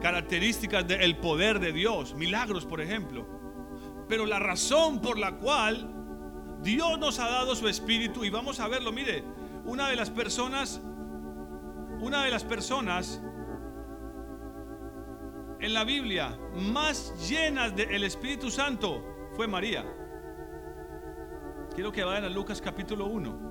características 0.00 0.86
del 0.86 1.16
poder 1.18 1.58
de 1.58 1.72
Dios, 1.72 2.14
milagros 2.14 2.64
por 2.64 2.80
ejemplo. 2.80 3.26
Pero 4.08 4.26
la 4.26 4.38
razón 4.38 5.00
por 5.00 5.18
la 5.18 5.36
cual 5.36 6.58
Dios 6.62 6.98
nos 6.98 7.18
ha 7.18 7.28
dado 7.28 7.54
su 7.54 7.68
espíritu 7.68 8.24
y 8.24 8.30
vamos 8.30 8.60
a 8.60 8.68
verlo, 8.68 8.92
mire, 8.92 9.22
una 9.64 9.88
de 9.88 9.96
las 9.96 10.10
personas, 10.10 10.80
una 12.00 12.24
de 12.24 12.30
las 12.30 12.44
personas 12.44 13.22
en 15.60 15.74
la 15.74 15.84
Biblia 15.84 16.38
más 16.54 17.28
llenas 17.28 17.74
del 17.74 18.04
Espíritu 18.04 18.50
Santo 18.50 19.28
fue 19.34 19.46
María. 19.46 19.84
Quiero 21.74 21.92
que 21.92 22.04
vayan 22.04 22.24
a 22.24 22.28
Lucas 22.28 22.60
capítulo 22.60 23.06
1. 23.06 23.48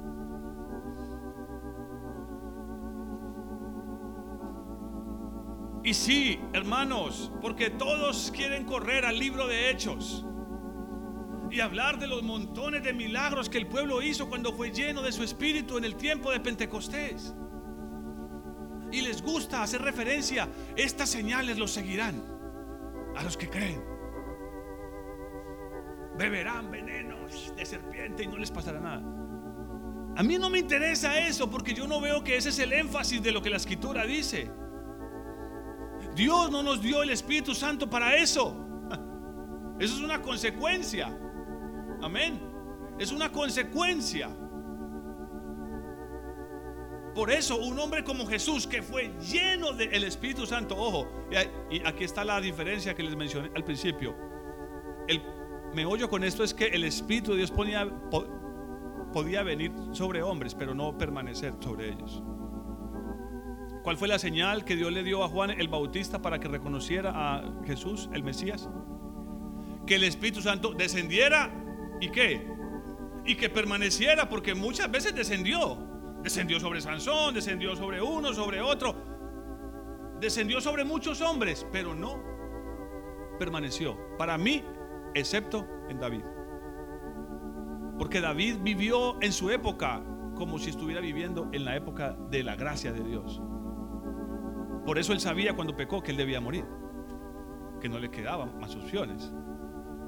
Y 5.83 5.93
sí, 5.93 6.39
hermanos, 6.51 7.31
porque 7.41 7.69
todos 7.69 8.31
quieren 8.35 8.65
correr 8.65 9.05
al 9.05 9.17
libro 9.17 9.47
de 9.47 9.69
Hechos 9.69 10.25
y 11.49 11.61
hablar 11.61 11.97
de 11.97 12.07
los 12.07 12.23
montones 12.23 12.83
de 12.83 12.91
milagros 12.91 13.47
que 13.49 13.57
el 13.57 13.67
pueblo 13.67 14.01
hizo 14.01 14.27
cuando 14.27 14.51
fue 14.51 14.71
lleno 14.71 15.01
de 15.01 15.13
su 15.13 15.23
espíritu 15.23 15.77
en 15.77 15.85
el 15.85 15.95
tiempo 15.95 16.31
de 16.31 16.41
Pentecostés. 16.41 17.33
Y 18.97 19.01
les 19.01 19.21
gusta 19.21 19.61
hacer 19.61 19.83
referencia, 19.83 20.49
estas 20.75 21.07
señales 21.07 21.59
los 21.59 21.69
seguirán 21.69 22.19
a 23.15 23.21
los 23.21 23.37
que 23.37 23.47
creen. 23.47 23.79
Beberán 26.17 26.71
venenos 26.71 27.53
de 27.55 27.63
serpiente 27.63 28.23
y 28.23 28.27
no 28.27 28.39
les 28.39 28.49
pasará 28.49 28.79
nada. 28.79 29.03
A 30.15 30.23
mí 30.23 30.39
no 30.39 30.49
me 30.49 30.57
interesa 30.57 31.19
eso 31.19 31.47
porque 31.47 31.75
yo 31.75 31.85
no 31.85 32.01
veo 32.01 32.23
que 32.23 32.37
ese 32.37 32.49
es 32.49 32.57
el 32.57 32.73
énfasis 32.73 33.21
de 33.21 33.31
lo 33.31 33.39
que 33.39 33.51
la 33.51 33.57
escritura 33.57 34.03
dice. 34.03 34.49
Dios 36.15 36.49
no 36.49 36.63
nos 36.63 36.81
dio 36.81 37.03
el 37.03 37.11
Espíritu 37.11 37.53
Santo 37.53 37.87
para 37.87 38.15
eso. 38.15 38.65
Eso 39.79 39.93
es 39.93 40.01
una 40.01 40.23
consecuencia. 40.23 41.15
Amén. 42.01 42.41
Es 42.97 43.11
una 43.11 43.31
consecuencia. 43.31 44.27
Por 47.17 47.31
eso 47.31 47.57
un 47.57 47.79
hombre 47.79 48.03
como 48.03 48.27
Jesús 48.27 48.67
que 48.67 48.83
fue 48.83 49.11
lleno 49.19 49.73
del 49.73 50.03
Espíritu 50.03 50.45
Santo, 50.45 50.77
ojo, 50.77 51.07
y 51.71 51.79
aquí 51.83 52.03
está 52.03 52.23
la 52.23 52.39
diferencia 52.39 52.93
que 52.93 53.01
les 53.01 53.15
mencioné 53.15 53.49
al 53.55 53.63
principio. 53.63 54.15
El 55.07 55.23
meollo 55.73 56.11
con 56.11 56.23
esto 56.23 56.43
es 56.43 56.53
que 56.53 56.67
el 56.67 56.83
Espíritu 56.83 57.31
de 57.31 57.37
Dios 57.37 57.51
podía 57.51 59.41
venir 59.41 59.71
sobre 59.93 60.21
hombres, 60.21 60.53
pero 60.53 60.75
no 60.75 60.95
permanecer 60.95 61.55
sobre 61.59 61.89
ellos. 61.89 62.21
¿Cuál 63.81 63.97
fue 63.97 64.07
la 64.07 64.19
señal 64.19 64.63
que 64.63 64.75
Dios 64.75 64.91
le 64.91 65.01
dio 65.01 65.23
a 65.23 65.27
Juan 65.27 65.49
el 65.49 65.69
Bautista 65.69 66.21
para 66.21 66.39
que 66.39 66.47
reconociera 66.47 67.13
a 67.15 67.63
Jesús, 67.65 68.11
el 68.13 68.21
Mesías? 68.21 68.69
Que 69.87 69.95
el 69.95 70.03
Espíritu 70.03 70.43
Santo 70.43 70.75
descendiera 70.75 71.51
¿Y 71.99 72.09
qué? 72.09 72.47
Y 73.25 73.33
que 73.33 73.49
permaneciera, 73.49 74.29
porque 74.29 74.53
muchas 74.53 74.91
veces 74.91 75.15
descendió. 75.15 75.86
Descendió 76.27 76.59
sobre 76.59 76.81
Sansón, 76.81 77.33
descendió 77.33 77.73
sobre 77.73 78.01
uno, 78.01 78.33
sobre 78.33 78.59
otro. 78.59 78.93
Descendió 80.19 80.59
sobre 80.59 80.83
muchos 80.83 81.21
hombres, 81.21 81.65
pero 81.71 81.95
no 81.95 82.21
permaneció. 83.39 83.97
Para 84.17 84.37
mí, 84.37 84.61
excepto 85.13 85.65
en 85.87 86.01
David. 86.01 86.23
Porque 87.97 88.19
David 88.19 88.57
vivió 88.61 89.15
en 89.21 89.31
su 89.31 89.49
época 89.51 90.03
como 90.35 90.59
si 90.59 90.71
estuviera 90.71 90.99
viviendo 90.99 91.47
en 91.53 91.63
la 91.63 91.77
época 91.77 92.17
de 92.29 92.43
la 92.43 92.57
gracia 92.57 92.91
de 92.91 93.05
Dios. 93.05 93.41
Por 94.85 94.99
eso 94.99 95.13
él 95.13 95.21
sabía 95.21 95.55
cuando 95.55 95.77
pecó 95.77 96.03
que 96.03 96.11
él 96.11 96.17
debía 96.17 96.41
morir, 96.41 96.65
que 97.79 97.87
no 97.87 97.99
le 97.99 98.11
quedaban 98.11 98.59
más 98.59 98.75
opciones 98.75 99.31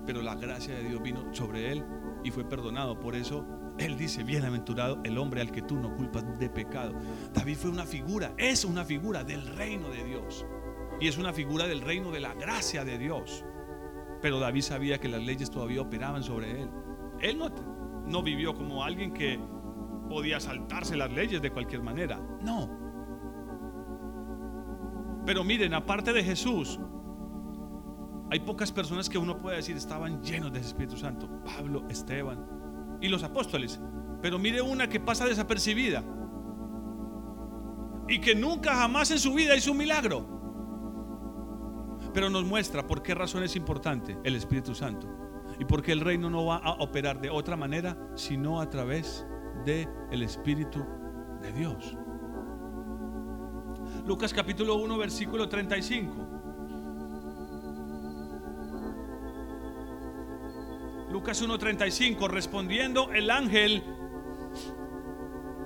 pero 0.09 0.23
la 0.23 0.33
gracia 0.33 0.73
de 0.73 0.83
Dios 0.83 1.03
vino 1.03 1.31
sobre 1.35 1.71
él 1.71 1.85
y 2.23 2.31
fue 2.31 2.43
perdonado. 2.43 2.99
Por 2.99 3.15
eso 3.15 3.45
él 3.79 3.97
dice, 3.97 4.23
bienaventurado 4.23 4.99
el 5.03 5.17
hombre 5.17 5.41
al 5.41 5.51
que 5.51 5.61
tú 5.61 5.77
no 5.77 5.95
culpas 5.95 6.37
de 6.37 6.49
pecado. 6.49 6.93
David 7.33 7.55
fue 7.55 7.71
una 7.71 7.85
figura, 7.85 8.33
es 8.37 8.65
una 8.65 8.83
figura 8.83 9.23
del 9.23 9.47
reino 9.55 9.89
de 9.89 10.03
Dios. 10.03 10.45
Y 10.99 11.07
es 11.07 11.17
una 11.17 11.31
figura 11.31 11.65
del 11.65 11.81
reino 11.81 12.11
de 12.11 12.19
la 12.19 12.33
gracia 12.33 12.83
de 12.83 12.97
Dios. 12.97 13.45
Pero 14.21 14.39
David 14.39 14.61
sabía 14.61 14.99
que 14.99 15.07
las 15.07 15.23
leyes 15.23 15.49
todavía 15.49 15.81
operaban 15.81 16.23
sobre 16.23 16.63
él. 16.63 16.69
Él 17.21 17.37
no, 17.37 17.49
no 18.05 18.21
vivió 18.21 18.53
como 18.53 18.83
alguien 18.83 19.13
que 19.13 19.39
podía 20.09 20.41
saltarse 20.41 20.97
las 20.97 21.11
leyes 21.11 21.41
de 21.41 21.51
cualquier 21.51 21.81
manera. 21.81 22.19
No. 22.41 22.69
Pero 25.25 25.45
miren, 25.45 25.73
aparte 25.73 26.11
de 26.11 26.23
Jesús, 26.23 26.79
hay 28.29 28.41
pocas 28.41 28.73
personas 28.73 29.07
que 29.07 29.17
uno 29.17 29.37
puede 29.37 29.57
decir 29.57 29.77
estaban 29.77 30.21
llenos 30.21 30.51
del 30.51 30.63
Espíritu 30.63 30.97
Santo. 30.97 31.29
Pablo, 31.45 31.85
Esteban 31.87 32.58
y 33.01 33.07
los 33.07 33.23
apóstoles. 33.23 33.79
Pero 34.21 34.39
mire 34.39 34.61
una 34.61 34.87
que 34.89 34.99
pasa 34.99 35.25
desapercibida. 35.25 36.03
Y 38.07 38.19
que 38.19 38.35
nunca 38.35 38.75
jamás 38.75 39.11
en 39.11 39.19
su 39.19 39.33
vida 39.33 39.55
hizo 39.55 39.71
un 39.71 39.77
milagro. 39.77 40.39
Pero 42.13 42.29
nos 42.29 42.43
muestra 42.43 42.87
por 42.87 43.03
qué 43.03 43.13
razón 43.13 43.43
es 43.43 43.55
importante 43.55 44.17
el 44.23 44.35
Espíritu 44.35 44.73
Santo. 44.73 45.07
Y 45.59 45.65
por 45.65 45.81
qué 45.81 45.91
el 45.91 46.01
reino 46.01 46.29
no 46.29 46.45
va 46.45 46.57
a 46.57 46.71
operar 46.73 47.21
de 47.21 47.29
otra 47.29 47.55
manera 47.55 47.97
sino 48.15 48.61
a 48.61 48.69
través 48.69 49.25
del 49.65 49.87
el 50.11 50.23
Espíritu 50.23 50.85
de 51.41 51.51
Dios. 51.51 51.95
Lucas 54.05 54.33
capítulo 54.33 54.75
1 54.75 54.97
versículo 54.97 55.47
35. 55.47 56.28
Lucas 61.11 61.43
1.35, 61.43 62.29
respondiendo 62.29 63.11
el 63.11 63.31
ángel, 63.31 63.83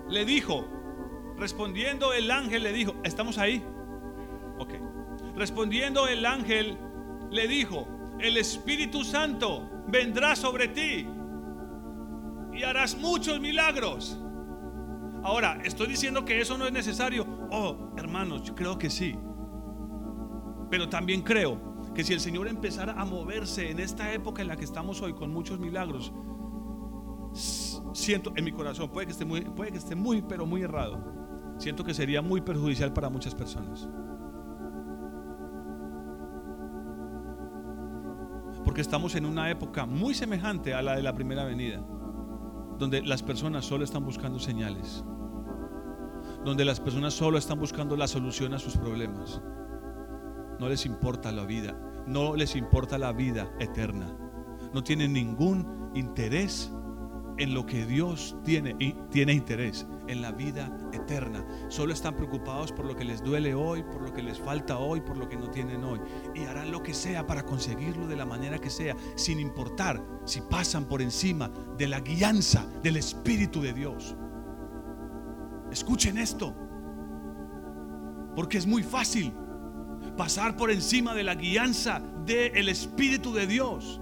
le 0.09 0.23
dijo, 0.23 0.65
respondiendo 1.37 2.13
el 2.13 2.31
ángel 2.31 2.63
le 2.63 2.71
dijo, 2.71 2.95
¿estamos 3.03 3.37
ahí? 3.37 3.61
Ok. 4.57 4.75
Respondiendo 5.35 6.07
el 6.07 6.25
ángel 6.25 6.77
le 7.29 7.47
dijo, 7.47 7.87
el 8.19 8.37
Espíritu 8.37 9.03
Santo 9.03 9.69
vendrá 9.87 10.35
sobre 10.35 10.69
ti 10.69 11.07
y 12.53 12.63
harás 12.63 12.97
muchos 12.97 13.39
milagros. 13.41 14.17
Ahora, 15.23 15.59
estoy 15.65 15.87
diciendo 15.87 16.23
que 16.23 16.39
eso 16.39 16.57
no 16.57 16.65
es 16.65 16.71
necesario. 16.71 17.25
Oh, 17.49 17.93
hermanos, 17.97 18.43
yo 18.43 18.55
creo 18.55 18.77
que 18.77 18.89
sí. 18.89 19.17
Pero 20.69 20.87
también 20.87 21.21
creo 21.21 21.72
que 21.93 22.03
si 22.03 22.13
el 22.13 22.19
Señor 22.19 22.47
empezara 22.47 22.93
a 22.93 23.05
moverse 23.05 23.69
en 23.69 23.79
esta 23.79 24.11
época 24.13 24.41
en 24.41 24.47
la 24.47 24.55
que 24.55 24.63
estamos 24.63 25.01
hoy 25.01 25.13
con 25.13 25.31
muchos 25.31 25.59
milagros, 25.59 26.11
siento 27.93 28.33
en 28.35 28.43
mi 28.45 28.51
corazón, 28.51 28.89
puede 28.89 29.07
que 29.07 29.11
esté 29.11 29.25
muy, 29.25 29.41
puede 29.41 29.71
que 29.71 29.77
esté 29.77 29.95
muy, 29.95 30.21
pero 30.21 30.45
muy 30.45 30.61
errado. 30.61 31.13
Siento 31.57 31.83
que 31.83 31.93
sería 31.93 32.21
muy 32.21 32.41
perjudicial 32.41 32.93
para 32.93 33.09
muchas 33.09 33.35
personas. 33.35 33.87
Porque 38.65 38.81
estamos 38.81 39.13
en 39.15 39.25
una 39.25 39.51
época 39.51 39.85
muy 39.85 40.13
semejante 40.13 40.73
a 40.73 40.81
la 40.81 40.95
de 40.95 41.03
la 41.03 41.13
primera 41.13 41.43
venida, 41.43 41.85
donde 42.79 43.01
las 43.03 43.21
personas 43.21 43.65
solo 43.65 43.83
están 43.83 44.03
buscando 44.03 44.39
señales, 44.39 45.03
donde 46.43 46.65
las 46.65 46.79
personas 46.79 47.13
solo 47.13 47.37
están 47.37 47.59
buscando 47.59 47.95
la 47.95 48.07
solución 48.07 48.53
a 48.53 48.59
sus 48.59 48.77
problemas. 48.77 49.41
No 50.63 50.69
les 50.69 50.85
importa 50.85 51.29
la 51.33 51.43
vida, 51.43 51.77
no 52.07 52.37
les 52.37 52.55
importa 52.55 52.97
la 52.97 53.11
vida 53.11 53.51
eterna. 53.59 54.15
No 54.73 54.81
tienen 54.81 55.11
ningún 55.11 55.91
interés 55.93 56.71
en 57.37 57.53
lo 57.53 57.65
que 57.65 57.85
Dios 57.85 58.37
tiene 58.45 58.73
y 58.79 58.93
tiene 59.11 59.33
interés 59.33 59.85
en 60.07 60.21
la 60.21 60.31
vida 60.31 60.73
eterna. 60.93 61.45
Solo 61.67 61.91
están 61.91 62.15
preocupados 62.15 62.71
por 62.71 62.85
lo 62.85 62.95
que 62.95 63.03
les 63.03 63.21
duele 63.21 63.53
hoy, 63.53 63.83
por 63.83 64.03
lo 64.03 64.13
que 64.13 64.23
les 64.23 64.39
falta 64.39 64.77
hoy, 64.77 65.01
por 65.01 65.17
lo 65.17 65.27
que 65.27 65.35
no 65.35 65.49
tienen 65.49 65.83
hoy. 65.83 65.99
Y 66.33 66.45
harán 66.45 66.71
lo 66.71 66.81
que 66.81 66.93
sea 66.93 67.27
para 67.27 67.43
conseguirlo 67.43 68.07
de 68.07 68.15
la 68.15 68.25
manera 68.25 68.57
que 68.57 68.69
sea, 68.69 68.95
sin 69.17 69.41
importar 69.41 70.01
si 70.23 70.39
pasan 70.39 70.85
por 70.85 71.01
encima 71.01 71.51
de 71.77 71.89
la 71.89 71.99
guianza 71.99 72.65
del 72.81 72.95
Espíritu 72.95 73.61
de 73.61 73.73
Dios. 73.73 74.15
Escuchen 75.73 76.17
esto, 76.17 76.55
porque 78.33 78.57
es 78.57 78.65
muy 78.65 78.81
fácil 78.81 79.33
pasar 80.15 80.55
por 80.55 80.71
encima 80.71 81.13
de 81.13 81.23
la 81.23 81.35
guianza 81.35 82.01
del 82.25 82.69
Espíritu 82.69 83.33
de 83.33 83.47
Dios. 83.47 83.99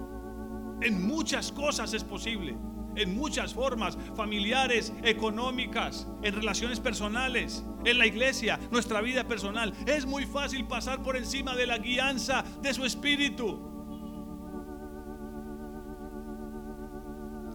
En 0.80 1.06
muchas 1.06 1.52
cosas 1.52 1.92
es 1.94 2.04
posible 2.04 2.56
en 2.96 3.16
muchas 3.16 3.54
formas, 3.54 3.96
familiares, 4.14 4.92
económicas, 5.02 6.06
en 6.22 6.34
relaciones 6.34 6.80
personales, 6.80 7.64
en 7.84 7.98
la 7.98 8.06
iglesia, 8.06 8.58
nuestra 8.70 9.00
vida 9.00 9.24
personal. 9.24 9.72
Es 9.86 10.06
muy 10.06 10.26
fácil 10.26 10.66
pasar 10.66 11.02
por 11.02 11.16
encima 11.16 11.54
de 11.54 11.66
la 11.66 11.78
guianza 11.78 12.44
de 12.60 12.74
su 12.74 12.84
espíritu. 12.84 13.70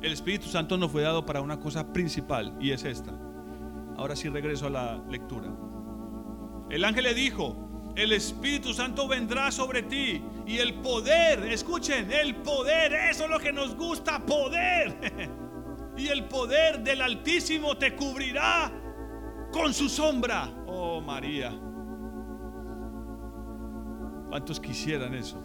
El 0.01 0.13
Espíritu 0.13 0.47
Santo 0.47 0.77
nos 0.77 0.91
fue 0.91 1.01
dado 1.01 1.25
para 1.25 1.41
una 1.41 1.59
cosa 1.59 1.91
principal 1.91 2.55
y 2.59 2.71
es 2.71 2.83
esta. 2.83 3.11
Ahora 3.97 4.15
sí 4.15 4.29
regreso 4.29 4.67
a 4.67 4.69
la 4.69 5.03
lectura. 5.09 5.51
El 6.69 6.83
ángel 6.83 7.05
le 7.05 7.13
dijo, 7.15 7.66
el 7.97 8.11
Espíritu 8.11 8.75
Santo 8.75 9.07
vendrá 9.07 9.51
sobre 9.51 9.81
ti 9.81 10.23
y 10.45 10.59
el 10.59 10.75
poder, 10.75 11.51
escuchen, 11.51 12.11
el 12.11 12.35
poder, 12.35 12.93
eso 12.93 13.23
es 13.23 13.29
lo 13.29 13.39
que 13.39 13.51
nos 13.51 13.75
gusta, 13.75 14.23
poder. 14.23 15.27
y 15.97 16.07
el 16.07 16.25
poder 16.25 16.83
del 16.83 17.01
Altísimo 17.01 17.75
te 17.75 17.95
cubrirá 17.95 18.71
con 19.51 19.73
su 19.73 19.89
sombra. 19.89 20.47
Oh 20.67 21.01
María. 21.01 21.59
¿Cuántos 24.29 24.59
quisieran 24.59 25.15
eso? 25.15 25.41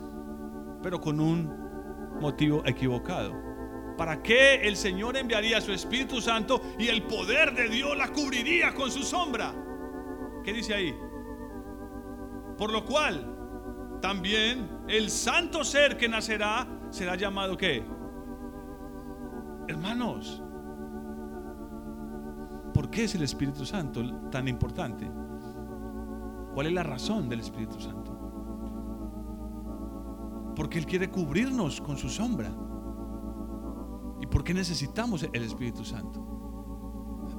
Pero 0.82 1.00
con 1.00 1.20
un 1.20 2.18
motivo 2.20 2.62
equivocado. 2.66 3.32
¿Para 3.96 4.22
qué 4.22 4.56
el 4.56 4.76
Señor 4.76 5.16
enviaría 5.16 5.58
su 5.62 5.72
Espíritu 5.72 6.20
Santo 6.20 6.60
y 6.78 6.88
el 6.88 7.04
poder 7.04 7.54
de 7.54 7.70
Dios 7.70 7.96
la 7.96 8.08
cubriría 8.08 8.74
con 8.74 8.90
su 8.90 9.02
sombra? 9.04 9.54
¿Qué 10.44 10.52
dice 10.52 10.74
ahí? 10.74 10.94
Por 12.56 12.72
lo 12.72 12.84
cual, 12.84 13.98
también 14.00 14.68
el 14.88 15.10
santo 15.10 15.64
ser 15.64 15.96
que 15.96 16.08
nacerá 16.08 16.66
será 16.90 17.16
llamado 17.16 17.56
qué? 17.56 17.84
Hermanos, 19.68 20.42
¿por 22.74 22.90
qué 22.90 23.04
es 23.04 23.14
el 23.14 23.22
Espíritu 23.22 23.64
Santo 23.64 24.02
tan 24.30 24.48
importante? 24.48 25.10
¿Cuál 26.52 26.66
es 26.66 26.72
la 26.72 26.82
razón 26.82 27.28
del 27.28 27.40
Espíritu 27.40 27.80
Santo? 27.80 28.12
Porque 30.54 30.78
Él 30.78 30.86
quiere 30.86 31.08
cubrirnos 31.10 31.80
con 31.80 31.96
su 31.96 32.08
sombra. 32.08 32.52
¿Y 34.20 34.26
por 34.26 34.44
qué 34.44 34.52
necesitamos 34.52 35.22
el 35.32 35.42
Espíritu 35.42 35.84
Santo? 35.84 36.20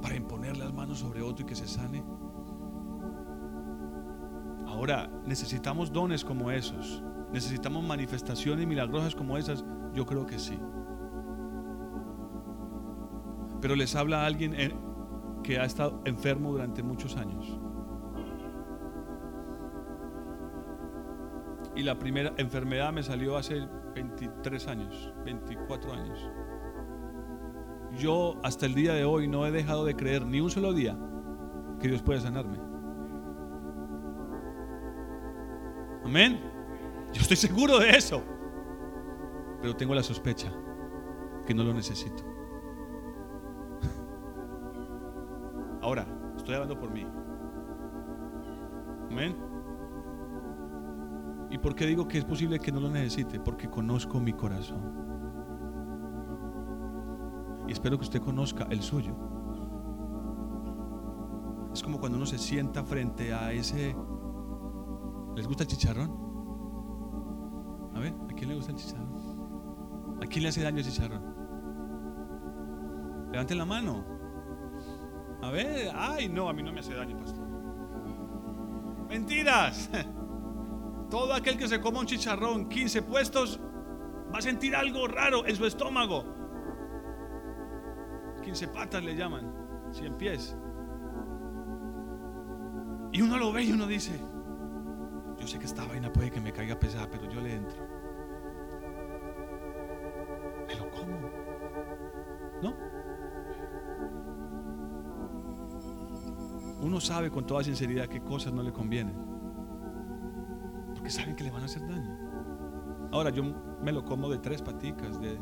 Para 0.02 0.16
imponer 0.16 0.56
las 0.56 0.72
manos 0.74 0.98
sobre 0.98 1.22
otro 1.22 1.44
y 1.44 1.48
que 1.48 1.54
se 1.54 1.68
sane. 1.68 2.02
Ahora, 4.74 5.08
necesitamos 5.24 5.92
dones 5.92 6.24
como 6.24 6.50
esos. 6.50 7.00
Necesitamos 7.32 7.84
manifestaciones 7.84 8.66
milagrosas 8.66 9.14
como 9.14 9.38
esas. 9.38 9.64
Yo 9.94 10.04
creo 10.04 10.26
que 10.26 10.40
sí. 10.40 10.58
Pero 13.60 13.76
les 13.76 13.94
habla 13.94 14.26
alguien 14.26 14.52
que 15.44 15.60
ha 15.60 15.64
estado 15.64 16.02
enfermo 16.04 16.50
durante 16.50 16.82
muchos 16.82 17.16
años. 17.16 17.56
Y 21.76 21.84
la 21.84 21.96
primera 21.96 22.34
enfermedad 22.36 22.92
me 22.92 23.04
salió 23.04 23.36
hace 23.36 23.68
23 23.94 24.66
años, 24.66 25.14
24 25.24 25.92
años. 25.92 26.28
Yo 27.96 28.40
hasta 28.42 28.66
el 28.66 28.74
día 28.74 28.92
de 28.94 29.04
hoy 29.04 29.28
no 29.28 29.46
he 29.46 29.52
dejado 29.52 29.84
de 29.84 29.94
creer 29.94 30.26
ni 30.26 30.40
un 30.40 30.50
solo 30.50 30.72
día 30.72 30.98
que 31.80 31.86
Dios 31.86 32.02
puede 32.02 32.20
sanarme. 32.20 32.63
Amén. 36.04 36.40
Yo 37.12 37.20
estoy 37.20 37.36
seguro 37.36 37.78
de 37.78 37.90
eso. 37.90 38.22
Pero 39.60 39.74
tengo 39.76 39.94
la 39.94 40.02
sospecha 40.02 40.52
que 41.46 41.54
no 41.54 41.64
lo 41.64 41.72
necesito. 41.72 42.22
Ahora, 45.80 46.06
estoy 46.36 46.54
hablando 46.54 46.78
por 46.78 46.90
mí. 46.90 47.06
Amén. 49.10 49.36
¿Y 51.50 51.58
por 51.58 51.74
qué 51.74 51.86
digo 51.86 52.08
que 52.08 52.18
es 52.18 52.24
posible 52.24 52.58
que 52.58 52.72
no 52.72 52.80
lo 52.80 52.90
necesite? 52.90 53.38
Porque 53.38 53.70
conozco 53.70 54.18
mi 54.18 54.32
corazón. 54.32 54.82
Y 57.68 57.72
espero 57.72 57.96
que 57.96 58.04
usted 58.04 58.20
conozca 58.20 58.66
el 58.70 58.82
suyo. 58.82 59.14
Es 61.72 61.82
como 61.82 61.98
cuando 61.98 62.18
uno 62.18 62.26
se 62.26 62.38
sienta 62.38 62.84
frente 62.84 63.32
a 63.32 63.52
ese 63.52 63.96
¿Les 65.34 65.46
gusta 65.46 65.64
el 65.64 65.68
chicharrón? 65.68 66.10
A 67.94 67.98
ver, 67.98 68.14
¿a 68.30 68.34
quién 68.34 68.48
le 68.48 68.54
gusta 68.54 68.72
el 68.72 68.78
chicharrón? 68.78 70.18
¿A 70.22 70.26
quién 70.26 70.42
le 70.42 70.48
hace 70.48 70.62
daño 70.62 70.78
el 70.78 70.84
chicharrón? 70.84 71.34
Levanten 73.32 73.58
la 73.58 73.64
mano. 73.64 74.04
A 75.42 75.50
ver, 75.50 75.90
ay, 75.94 76.28
no, 76.28 76.48
a 76.48 76.52
mí 76.52 76.62
no 76.62 76.72
me 76.72 76.80
hace 76.80 76.94
daño, 76.94 77.18
pastor. 77.18 77.44
Mentiras. 79.08 79.90
Todo 81.10 81.34
aquel 81.34 81.58
que 81.58 81.68
se 81.68 81.80
coma 81.80 82.00
un 82.00 82.06
chicharrón 82.06 82.68
15 82.68 83.02
puestos 83.02 83.60
va 84.32 84.38
a 84.38 84.42
sentir 84.42 84.74
algo 84.74 85.06
raro 85.06 85.46
en 85.46 85.56
su 85.56 85.66
estómago. 85.66 86.24
15 88.42 88.68
patas 88.68 89.02
le 89.02 89.16
llaman, 89.16 89.52
100 89.92 90.16
pies. 90.16 90.56
Y 93.12 93.22
uno 93.22 93.38
lo 93.38 93.52
ve 93.52 93.64
y 93.64 93.72
uno 93.72 93.86
dice, 93.86 94.18
yo 95.44 95.48
sé 95.48 95.58
que 95.58 95.66
esta 95.66 95.84
vaina 95.84 96.10
puede 96.10 96.30
que 96.30 96.40
me 96.40 96.54
caiga 96.54 96.74
pesada, 96.80 97.06
pero 97.10 97.30
yo 97.30 97.38
le 97.38 97.54
entro. 97.54 97.76
Me 100.66 100.74
lo 100.74 100.90
como. 100.90 101.20
¿No? 102.62 102.74
Uno 106.80 106.98
sabe 106.98 107.30
con 107.30 107.46
toda 107.46 107.62
sinceridad 107.62 108.06
qué 108.08 108.22
cosas 108.22 108.54
no 108.54 108.62
le 108.62 108.72
convienen. 108.72 109.14
Porque 110.94 111.10
saben 111.10 111.36
que 111.36 111.44
le 111.44 111.50
van 111.50 111.60
a 111.60 111.66
hacer 111.66 111.86
daño. 111.86 113.10
Ahora 113.12 113.28
yo 113.28 113.42
me 113.82 113.92
lo 113.92 114.02
como 114.02 114.30
de 114.30 114.38
tres 114.38 114.62
paticas, 114.62 115.20
de, 115.20 115.38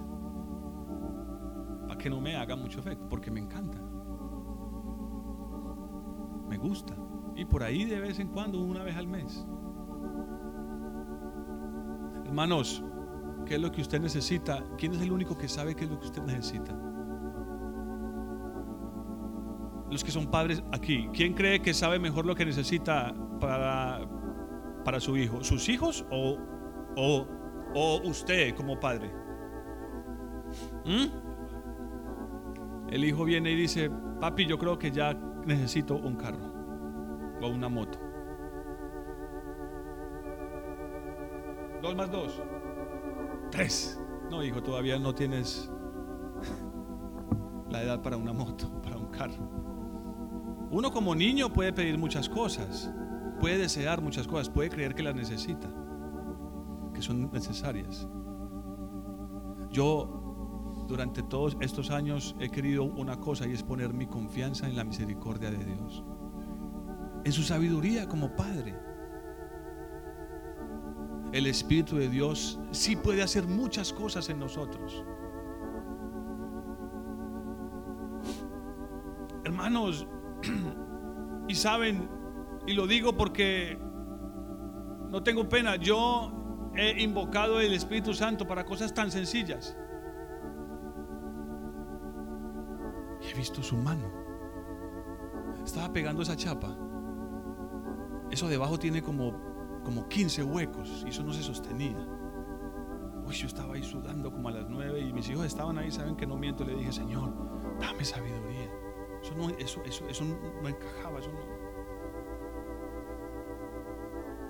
para 1.87 1.97
que 1.97 2.11
no 2.11 2.21
me 2.21 2.35
haga 2.35 2.57
mucho 2.57 2.81
efecto, 2.81 3.09
porque 3.09 3.31
me 3.31 3.39
encanta. 3.39 3.79
Me 6.49 6.59
gusta. 6.59 6.97
Y 7.37 7.45
por 7.45 7.63
ahí 7.63 7.85
de 7.85 8.01
vez 8.01 8.19
en 8.19 8.27
cuando, 8.31 8.61
una 8.61 8.83
vez 8.83 8.97
al 8.97 9.07
mes. 9.07 9.47
Hermanos, 12.33 12.83
¿qué 13.45 13.57
es 13.57 13.61
lo 13.61 13.71
que 13.71 13.83
usted 13.83 14.01
necesita? 14.01 14.65
¿Quién 14.79 14.95
es 14.95 15.03
el 15.03 15.13
único 15.13 15.37
que 15.37 15.49
sabe 15.49 15.75
qué 15.75 15.85
es 15.85 15.91
lo 15.91 16.01
que 16.01 16.07
usted 16.07 16.23
necesita? 16.23 16.73
Los 19.91 20.03
que 20.03 20.11
son 20.11 20.31
padres 20.31 20.63
aquí, 20.73 21.11
¿quién 21.13 21.35
cree 21.35 21.61
que 21.61 21.75
sabe 21.75 21.99
mejor 21.99 22.25
lo 22.25 22.35
que 22.35 22.47
necesita 22.47 23.15
para, 23.39 24.09
para 24.83 24.99
su 24.99 25.15
hijo? 25.19 25.45
¿Sus 25.45 25.69
hijos 25.69 26.07
o, 26.11 26.39
o, 26.97 28.01
usted 28.03 28.55
como 28.55 28.81
padre? 28.81 29.13
¿Mm? 30.87 31.09
El 32.93 33.05
hijo 33.05 33.27
viene 33.27 33.51
y 33.51 33.57
dice, 33.57 33.91
papi, 34.23 34.47
yo 34.47 34.57
creo 34.57 34.79
que 34.79 34.91
ya 34.91 35.13
necesito 35.45 35.97
un 35.97 36.17
carro 36.17 36.51
o 37.43 37.49
una 37.49 37.69
moto. 37.69 38.02
Dos. 42.11 42.41
Tres. 43.51 44.01
No, 44.31 44.43
hijo, 44.43 44.63
todavía 44.63 44.99
no 44.99 45.15
tienes 45.15 45.71
la 47.71 47.83
edad 47.83 48.03
para 48.03 48.17
una 48.17 48.33
moto, 48.33 48.71
para 48.83 48.97
un 48.97 49.07
carro. 49.07 49.63
Uno 50.71 50.91
como 50.91 51.15
niño 51.15 51.53
puede 51.53 51.73
pedir 51.73 51.99
muchas 51.99 52.29
cosas, 52.29 52.91
puede 53.41 53.59
desear 53.59 54.01
muchas 54.01 54.27
cosas, 54.27 54.49
puede 54.49 54.71
creer 54.71 54.95
que 54.95 55.03
las 55.03 55.15
necesita, 55.15 55.69
que 56.95 57.03
son 57.03 57.31
necesarias. 57.31 58.09
Yo 59.71 60.85
durante 60.89 61.23
todos 61.23 61.57
estos 61.61 61.91
años 61.91 62.35
he 62.41 62.49
querido 62.49 62.85
una 62.85 63.21
cosa 63.21 63.47
y 63.47 63.53
es 63.53 63.63
poner 63.63 63.93
mi 63.93 64.07
confianza 64.07 64.67
en 64.67 64.77
la 64.77 64.85
misericordia 64.85 65.51
de 65.51 65.65
Dios, 65.65 66.05
en 67.25 67.33
su 67.33 67.43
sabiduría 67.43 68.09
como 68.09 68.35
Padre. 68.35 68.75
El 71.33 71.47
Espíritu 71.47 71.97
de 71.97 72.09
Dios 72.09 72.61
sí 72.73 72.95
puede 72.95 73.23
hacer 73.23 73.47
muchas 73.47 73.93
cosas 73.93 74.29
en 74.29 74.39
nosotros. 74.39 75.03
Hermanos, 79.45 80.07
y 81.49 81.55
saben, 81.55 82.09
y 82.67 82.75
lo 82.75 82.87
digo 82.87 83.17
porque 83.17 83.79
no 85.11 85.23
tengo 85.23 85.49
pena, 85.49 85.77
yo 85.77 86.71
he 86.75 87.03
invocado 87.03 87.61
el 87.61 87.73
Espíritu 87.73 88.15
Santo 88.15 88.47
para 88.47 88.65
cosas 88.65 88.93
tan 88.93 89.11
sencillas. 89.11 89.77
Y 93.23 93.31
he 93.31 93.35
visto 93.35 93.63
su 93.63 93.77
mano. 93.77 94.11
Estaba 95.65 95.93
pegando 95.93 96.23
esa 96.23 96.37
chapa. 96.37 96.77
Eso 98.31 98.49
debajo 98.49 98.79
tiene 98.79 99.03
como, 99.03 99.52
como 99.85 100.09
15 100.09 100.45
huecos 100.45 101.03
y 101.07 101.11
eso 101.11 101.23
no 101.23 101.33
se 101.33 101.43
sostenía. 101.43 101.99
Uy, 103.25 103.35
yo 103.35 103.47
estaba 103.47 103.75
ahí 103.75 103.83
sudando 103.83 104.33
como 104.33 104.49
a 104.49 104.53
las 104.53 104.69
9 104.69 105.01
y 105.01 105.13
mis 105.13 105.29
hijos 105.29 105.47
estaban 105.47 105.79
ahí, 105.79 105.91
saben 105.91 106.17
que 106.17 106.27
no 106.27 106.37
miento. 106.37 106.65
Le 106.65 106.75
dije, 106.75 106.93
Señor, 106.93 107.33
dame 107.81 108.05
sabiduría. 108.05 108.71
Eso 109.23 109.35
no, 109.37 109.51
eso, 109.51 109.83
eso, 109.85 110.09
eso 110.09 110.25
no 110.25 110.69
encajaba. 110.69 111.21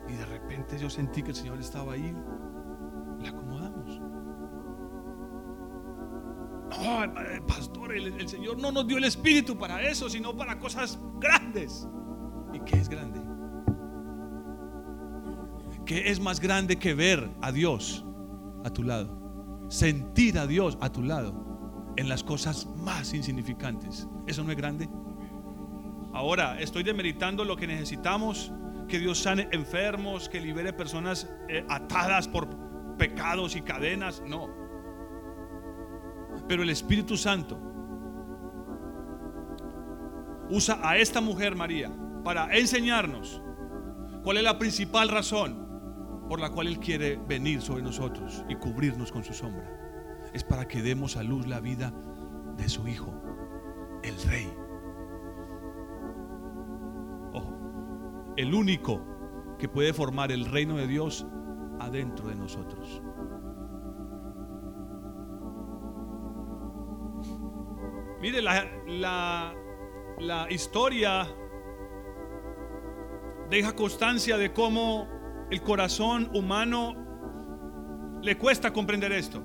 Y 0.09 0.13
de 0.15 0.27
repente 0.27 0.79
yo 0.79 0.89
sentí 0.91 1.23
que 1.23 1.31
el 1.31 1.37
Señor 1.37 1.59
estaba 1.61 1.95
ahí. 1.95 2.15
Le 3.21 3.29
acomodamos. 3.29 4.01
No, 6.71 7.47
pastor, 7.47 7.95
el, 7.95 8.21
el 8.21 8.29
Señor 8.29 8.59
no 8.59 8.73
nos 8.73 8.87
dio 8.87 8.97
el 8.97 9.05
espíritu 9.05 9.57
para 9.57 9.83
eso, 9.83 10.09
sino 10.09 10.35
para 10.35 10.59
cosas 10.59 10.99
grandes. 11.21 11.87
¿Y 12.53 12.61
qué 12.61 12.79
es 12.79 12.89
grande? 12.89 13.22
¿Qué 15.85 16.11
es 16.11 16.21
más 16.21 16.41
grande 16.41 16.77
que 16.77 16.95
ver 16.95 17.29
a 17.41 17.51
Dios 17.51 18.05
a 18.65 18.71
tu 18.71 18.83
lado? 18.83 19.67
Sentir 19.69 20.39
a 20.39 20.47
Dios 20.47 20.79
a 20.81 20.91
tu 20.91 21.03
lado 21.03 21.93
en 21.97 22.09
las 22.09 22.23
cosas 22.23 22.67
más 22.77 23.13
insignificantes. 23.15 24.09
¿Eso 24.27 24.45
no 24.45 24.51
es 24.53 24.57
grande? 24.57 24.89
Ahora, 26.13 26.61
estoy 26.61 26.83
demeritando 26.83 27.45
lo 27.45 27.57
que 27.57 27.67
necesitamos, 27.67 28.53
que 28.87 28.99
Dios 28.99 29.19
sane 29.19 29.49
enfermos, 29.51 30.29
que 30.29 30.41
libere 30.41 30.73
personas 30.73 31.29
eh, 31.49 31.65
atadas 31.69 32.29
por 32.29 32.49
pecados 32.97 33.57
y 33.57 33.63
cadenas, 33.63 34.23
no. 34.27 34.49
Pero 36.47 36.63
el 36.63 36.71
Espíritu 36.71 37.17
Santo 37.17 37.59
usa 40.51 40.79
a 40.83 40.99
esta 40.99 41.21
mujer 41.21 41.57
María 41.57 41.91
para 42.23 42.55
enseñarnos 42.57 43.41
cuál 44.23 44.37
es 44.37 44.45
la 44.45 44.59
principal 44.59 45.09
razón 45.09 45.62
por 46.29 46.41
la 46.41 46.51
cual 46.51 46.67
Él 46.67 46.79
quiere 46.79 47.17
venir 47.17 47.61
sobre 47.61 47.83
nosotros 47.83 48.45
y 48.49 48.57
cubrirnos 48.57 49.13
con 49.13 49.25
su 49.25 49.35
sombra 49.35 49.83
es 50.33 50.45
para 50.45 50.67
que 50.67 50.83
demos 50.83 51.17
a 51.17 51.23
luz 51.23 51.47
la 51.47 51.61
vida 51.61 51.93
de 52.57 52.69
su 52.69 52.89
Hijo, 52.89 53.13
el 54.03 54.17
Rey. 54.23 54.53
Ojo, 57.33 58.35
el 58.37 58.55
único 58.55 59.57
que 59.59 59.69
puede 59.69 59.93
formar 59.93 60.33
el 60.33 60.47
reino 60.47 60.77
de 60.77 60.87
Dios 60.87 61.27
adentro 61.81 62.29
de 62.29 62.35
nosotros. 62.35 63.03
Mire, 68.21 68.41
la, 68.41 68.65
la, 68.87 69.55
la 70.19 70.51
historia 70.51 71.27
deja 73.51 73.75
constancia 73.75 74.39
de 74.39 74.53
cómo 74.53 75.09
el 75.53 75.61
corazón 75.61 76.31
humano 76.33 76.95
le 78.23 78.39
cuesta 78.39 78.73
comprender 78.73 79.13
esto. 79.13 79.43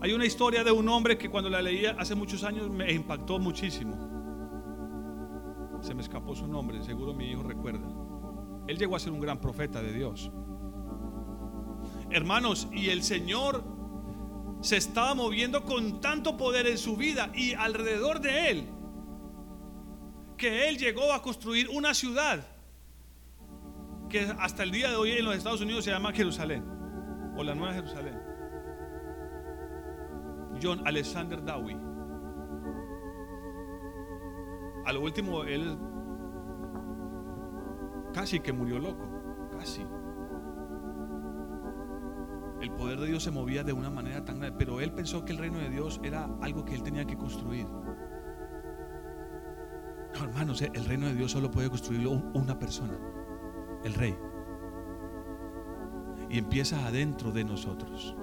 Hay 0.00 0.12
una 0.12 0.24
historia 0.24 0.62
de 0.62 0.70
un 0.70 0.88
hombre 0.88 1.18
que 1.18 1.28
cuando 1.28 1.50
la 1.50 1.60
leía 1.60 1.96
hace 1.98 2.14
muchos 2.14 2.44
años 2.44 2.70
me 2.70 2.92
impactó 2.92 3.40
muchísimo. 3.40 3.96
Se 5.80 5.92
me 5.92 6.02
escapó 6.02 6.36
su 6.36 6.46
nombre, 6.46 6.84
seguro 6.84 7.12
mi 7.12 7.32
hijo 7.32 7.42
recuerda. 7.42 7.88
Él 8.68 8.78
llegó 8.78 8.94
a 8.94 9.00
ser 9.00 9.10
un 9.10 9.18
gran 9.18 9.40
profeta 9.40 9.82
de 9.82 9.92
Dios. 9.92 10.30
Hermanos, 12.10 12.68
y 12.70 12.90
el 12.90 13.02
Señor 13.02 13.64
se 14.60 14.76
estaba 14.76 15.16
moviendo 15.16 15.64
con 15.64 16.00
tanto 16.00 16.36
poder 16.36 16.68
en 16.68 16.78
su 16.78 16.96
vida 16.96 17.32
y 17.34 17.54
alrededor 17.54 18.20
de 18.20 18.50
él, 18.50 18.77
que 20.38 20.68
él 20.68 20.78
llegó 20.78 21.12
a 21.12 21.20
construir 21.20 21.68
una 21.68 21.92
ciudad 21.92 22.46
que 24.08 24.20
hasta 24.38 24.62
el 24.62 24.70
día 24.70 24.88
de 24.88 24.96
hoy 24.96 25.10
en 25.10 25.24
los 25.24 25.36
Estados 25.36 25.60
Unidos 25.60 25.84
se 25.84 25.90
llama 25.90 26.12
Jerusalén, 26.12 26.64
o 27.36 27.44
la 27.44 27.54
Nueva 27.54 27.74
Jerusalén. 27.74 28.18
John 30.62 30.80
Alexander 30.86 31.44
Dowie. 31.44 31.76
A 34.86 34.92
lo 34.92 35.02
último, 35.02 35.44
él 35.44 35.76
casi 38.14 38.40
que 38.40 38.52
murió 38.52 38.78
loco, 38.78 39.06
casi. 39.58 39.84
El 42.60 42.70
poder 42.72 42.98
de 42.98 43.06
Dios 43.08 43.22
se 43.22 43.30
movía 43.30 43.62
de 43.62 43.72
una 43.72 43.90
manera 43.90 44.24
tan 44.24 44.40
grande, 44.40 44.56
pero 44.58 44.80
él 44.80 44.92
pensó 44.92 45.24
que 45.24 45.32
el 45.32 45.38
reino 45.38 45.58
de 45.58 45.68
Dios 45.68 46.00
era 46.02 46.28
algo 46.40 46.64
que 46.64 46.74
él 46.74 46.82
tenía 46.82 47.04
que 47.04 47.16
construir. 47.16 47.66
No, 50.18 50.24
hermanos, 50.24 50.62
el 50.62 50.84
reino 50.84 51.06
de 51.06 51.14
Dios 51.14 51.32
solo 51.32 51.50
puede 51.50 51.68
construirlo 51.68 52.10
una 52.34 52.58
persona, 52.58 52.98
el 53.84 53.94
rey. 53.94 54.16
Y 56.28 56.38
empieza 56.38 56.86
adentro 56.86 57.30
de 57.30 57.44
nosotros. 57.44 58.16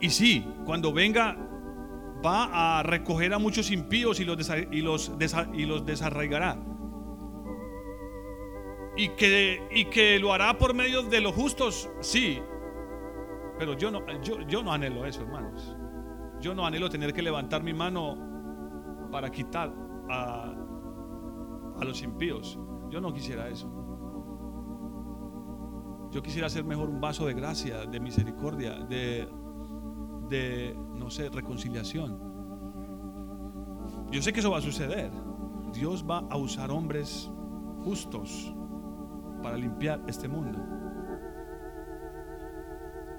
Y 0.00 0.10
sí, 0.10 0.46
cuando 0.64 0.92
venga 0.92 1.36
va 2.24 2.78
a 2.78 2.82
recoger 2.82 3.32
a 3.32 3.38
muchos 3.38 3.70
impíos 3.70 4.20
y 4.20 4.24
los, 4.24 4.50
y 4.70 4.82
los, 4.82 5.12
y 5.54 5.64
los 5.64 5.86
desarraigará. 5.86 6.58
Y 8.96 9.10
que, 9.10 9.66
y 9.70 9.86
que 9.86 10.18
lo 10.18 10.34
hará 10.34 10.58
por 10.58 10.74
medio 10.74 11.02
de 11.02 11.20
los 11.20 11.34
justos, 11.34 11.90
sí. 12.00 12.40
Pero 13.58 13.76
yo 13.76 13.90
no, 13.90 14.04
yo, 14.22 14.40
yo 14.42 14.62
no 14.62 14.72
anhelo 14.72 15.06
eso, 15.06 15.22
hermanos. 15.22 15.76
Yo 16.40 16.54
no 16.54 16.66
anhelo 16.66 16.90
tener 16.90 17.12
que 17.12 17.22
levantar 17.22 17.62
mi 17.62 17.72
mano 17.72 18.29
para 19.10 19.30
quitar 19.30 19.72
a, 20.08 20.54
a 21.80 21.84
los 21.84 22.02
impíos. 22.02 22.58
Yo 22.90 23.00
no 23.00 23.12
quisiera 23.12 23.48
eso. 23.48 23.68
Yo 26.10 26.22
quisiera 26.22 26.48
ser 26.48 26.64
mejor 26.64 26.88
un 26.88 27.00
vaso 27.00 27.26
de 27.26 27.34
gracia, 27.34 27.86
de 27.86 28.00
misericordia, 28.00 28.74
de 28.74 29.28
de, 30.30 30.78
no 30.94 31.10
sé, 31.10 31.28
reconciliación. 31.28 32.18
Yo 34.10 34.22
sé 34.22 34.32
que 34.32 34.40
eso 34.40 34.50
va 34.50 34.58
a 34.58 34.62
suceder. 34.62 35.10
Dios 35.72 36.04
va 36.08 36.24
a 36.30 36.36
usar 36.36 36.70
hombres 36.70 37.30
justos 37.84 38.54
para 39.42 39.56
limpiar 39.56 40.02
este 40.06 40.28
mundo. 40.28 40.58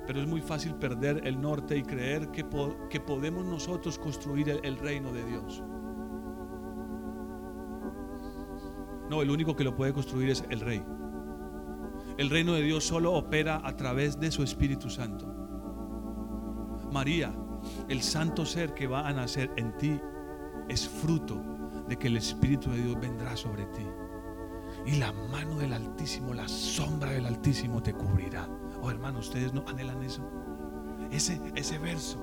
Pero 0.07 0.21
es 0.21 0.27
muy 0.27 0.41
fácil 0.41 0.75
perder 0.75 1.25
el 1.25 1.39
norte 1.39 1.77
y 1.77 1.83
creer 1.83 2.31
que, 2.31 2.45
que 2.89 2.99
podemos 2.99 3.45
nosotros 3.45 3.99
construir 3.99 4.59
el 4.63 4.77
reino 4.77 5.13
de 5.13 5.23
Dios. 5.23 5.63
No, 9.11 9.21
el 9.21 9.29
único 9.29 9.57
que 9.57 9.65
lo 9.65 9.75
puede 9.75 9.91
construir 9.91 10.29
es 10.29 10.45
el 10.49 10.61
rey. 10.61 10.81
El 12.17 12.29
reino 12.29 12.53
de 12.53 12.61
Dios 12.61 12.85
solo 12.85 13.11
opera 13.11 13.59
a 13.61 13.75
través 13.75 14.17
de 14.17 14.31
su 14.31 14.41
Espíritu 14.41 14.89
Santo. 14.89 15.27
María, 16.93 17.35
el 17.89 18.03
santo 18.03 18.45
ser 18.45 18.73
que 18.73 18.87
va 18.87 19.05
a 19.05 19.11
nacer 19.11 19.51
en 19.57 19.75
ti 19.77 19.99
es 20.69 20.87
fruto 20.87 21.43
de 21.89 21.97
que 21.97 22.07
el 22.07 22.15
Espíritu 22.15 22.69
de 22.69 22.83
Dios 22.83 23.01
vendrá 23.01 23.35
sobre 23.35 23.65
ti. 23.65 23.85
Y 24.85 24.95
la 24.95 25.11
mano 25.11 25.57
del 25.57 25.73
Altísimo, 25.73 26.33
la 26.33 26.47
sombra 26.47 27.11
del 27.11 27.25
Altísimo 27.25 27.83
te 27.83 27.93
cubrirá. 27.93 28.47
Oh 28.81 28.89
hermano, 28.89 29.19
ustedes 29.19 29.53
no 29.53 29.65
anhelan 29.67 30.01
eso. 30.03 30.25
Ese, 31.11 31.41
ese 31.55 31.77
verso 31.79 32.17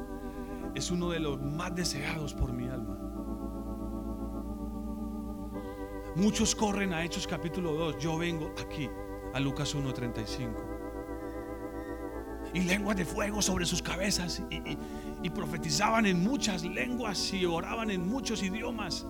es 0.75 0.91
uno 0.91 1.11
de 1.11 1.21
los 1.21 1.39
más 1.39 1.75
deseados 1.75 2.33
por 2.33 2.55
mi 2.55 2.67
alma. 2.67 2.98
Muchos 6.19 6.55
corren 6.57 6.93
a 6.93 7.05
Hechos 7.05 7.29
capítulo 7.29 7.75
2. 7.75 7.99
Yo 7.99 8.19
vengo 8.19 8.53
aquí 8.61 8.91
a 9.33 9.39
Lucas 9.39 9.77
1.35. 9.77 10.51
y 12.55 12.63
lenguas 12.63 12.97
de 12.97 13.05
fuego 13.05 13.41
sobre 13.41 13.65
sus 13.67 13.81
cabezas 13.83 14.43
y, 14.51 15.31
profetizaban 15.31 16.07
en 16.07 16.25
muchas 16.25 16.65
lenguas 16.65 17.33
y 17.33 17.47
oraban 17.47 17.93
en 17.93 18.09
muchos 18.09 18.43
idiomas. 18.43 19.07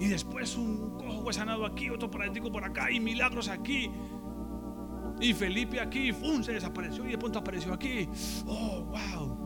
Y 0.00 0.08
después 0.08 0.56
un 0.56 0.98
cojo 0.98 1.22
fue 1.22 1.32
sanado 1.32 1.64
aquí, 1.64 1.90
otro 1.90 2.10
paralítico 2.10 2.50
por 2.50 2.64
acá 2.64 2.90
y 2.90 2.98
milagros 2.98 3.48
aquí. 3.48 3.92
Y 5.20 5.32
Felipe 5.32 5.78
aquí, 5.78 6.10
¡fum! 6.12 6.42
se 6.42 6.54
desapareció 6.54 7.06
y 7.06 7.10
de 7.12 7.18
pronto 7.18 7.38
apareció 7.38 7.72
aquí. 7.72 8.08
¡Oh, 8.46 8.82
wow! 8.82 9.38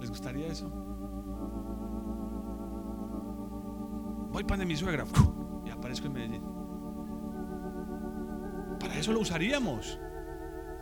¿Les 0.00 0.10
gustaría 0.10 0.48
eso? 0.48 0.81
Voy 4.32 4.44
de 4.44 4.64
mi 4.64 4.76
suegra 4.76 5.04
y 5.64 5.70
aparezco 5.70 6.06
en 6.06 6.12
Medellín. 6.14 6.42
Para 8.80 8.98
eso 8.98 9.12
lo 9.12 9.20
usaríamos. 9.20 10.00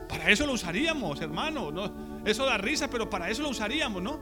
Para 0.08 0.30
eso 0.30 0.46
lo 0.46 0.52
usaríamos, 0.52 1.20
hermano. 1.20 1.72
¿no? 1.72 1.92
Eso 2.24 2.46
da 2.46 2.56
risa, 2.58 2.88
pero 2.88 3.10
para 3.10 3.28
eso 3.28 3.42
lo 3.42 3.48
usaríamos, 3.48 4.02
¿no? 4.02 4.18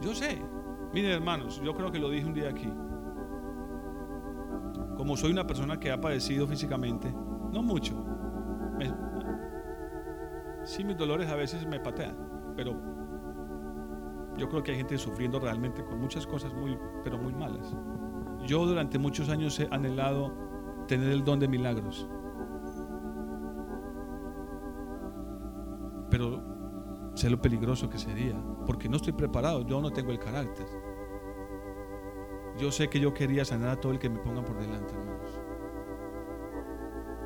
Yo 0.00 0.14
sé. 0.14 0.40
Miren, 0.92 1.10
hermanos, 1.10 1.60
yo 1.62 1.74
creo 1.74 1.90
que 1.90 1.98
lo 1.98 2.08
dije 2.08 2.26
un 2.26 2.34
día 2.34 2.48
aquí. 2.48 2.72
Como 4.96 5.16
soy 5.16 5.32
una 5.32 5.46
persona 5.46 5.78
que 5.78 5.90
ha 5.90 6.00
padecido 6.00 6.46
físicamente, 6.46 7.12
no 7.52 7.62
mucho. 7.62 7.94
sí, 10.64 10.84
mis 10.84 10.96
dolores 10.96 11.28
a 11.28 11.34
veces 11.34 11.66
me 11.66 11.80
patean, 11.80 12.16
pero 12.56 12.97
yo 14.38 14.48
creo 14.48 14.62
que 14.62 14.70
hay 14.70 14.76
gente 14.78 14.96
sufriendo 14.96 15.40
realmente 15.40 15.84
con 15.84 16.00
muchas 16.00 16.26
cosas 16.26 16.54
muy, 16.54 16.78
pero 17.02 17.18
muy 17.18 17.34
malas. 17.34 17.74
Yo 18.46 18.64
durante 18.64 18.98
muchos 18.98 19.28
años 19.28 19.58
he 19.58 19.68
anhelado 19.70 20.32
tener 20.86 21.10
el 21.10 21.24
don 21.24 21.40
de 21.40 21.48
milagros. 21.48 22.08
Pero 26.10 27.12
sé 27.14 27.28
lo 27.28 27.42
peligroso 27.42 27.90
que 27.90 27.98
sería, 27.98 28.40
porque 28.64 28.88
no 28.88 28.96
estoy 28.96 29.12
preparado, 29.12 29.66
yo 29.66 29.80
no 29.80 29.90
tengo 29.90 30.12
el 30.12 30.18
carácter. 30.18 30.66
Yo 32.56 32.72
sé 32.72 32.88
que 32.88 33.00
yo 33.00 33.12
quería 33.12 33.44
sanar 33.44 33.70
a 33.70 33.76
todo 33.76 33.92
el 33.92 33.98
que 33.98 34.08
me 34.08 34.18
ponga 34.18 34.44
por 34.44 34.58
delante, 34.58 34.94
hermanos. 34.94 35.40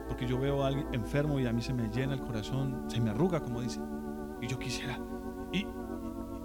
Porque 0.08 0.26
yo 0.26 0.38
veo 0.38 0.62
a 0.62 0.68
alguien 0.68 0.88
enfermo 0.92 1.38
y 1.38 1.46
a 1.46 1.52
mí 1.52 1.62
se 1.62 1.72
me 1.72 1.88
llena 1.88 2.14
el 2.14 2.20
corazón, 2.20 2.84
se 2.88 3.00
me 3.00 3.10
arruga, 3.10 3.40
como 3.40 3.60
dice. 3.60 3.80
Y 4.40 4.46
yo 4.46 4.58
quisiera. 4.58 4.98
Y, 5.52 5.66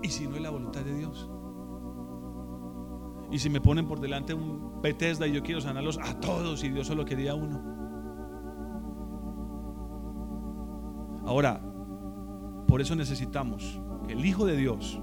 y 0.01 0.10
si 0.10 0.27
no 0.27 0.36
es 0.36 0.41
la 0.41 0.49
voluntad 0.49 0.81
de 0.81 0.95
Dios. 0.95 1.29
Y 3.31 3.39
si 3.39 3.49
me 3.49 3.60
ponen 3.60 3.88
por 3.88 3.99
delante 3.99 4.33
un 4.33 4.81
Bethesda 4.81 5.27
y 5.27 5.33
yo 5.33 5.43
quiero 5.43 5.60
sanarlos 5.60 5.99
a 6.01 6.19
todos 6.19 6.63
y 6.63 6.69
Dios 6.69 6.88
solo 6.88 7.03
quería 7.03 7.36
uno. 7.36 7.62
Ahora, 11.25 11.62
por 12.67 12.79
eso 12.79 12.95
necesitamos 12.95 13.81
que 14.07 14.13
el 14.13 14.25
Hijo 14.25 14.45
de 14.45 14.55
Dios 14.55 15.01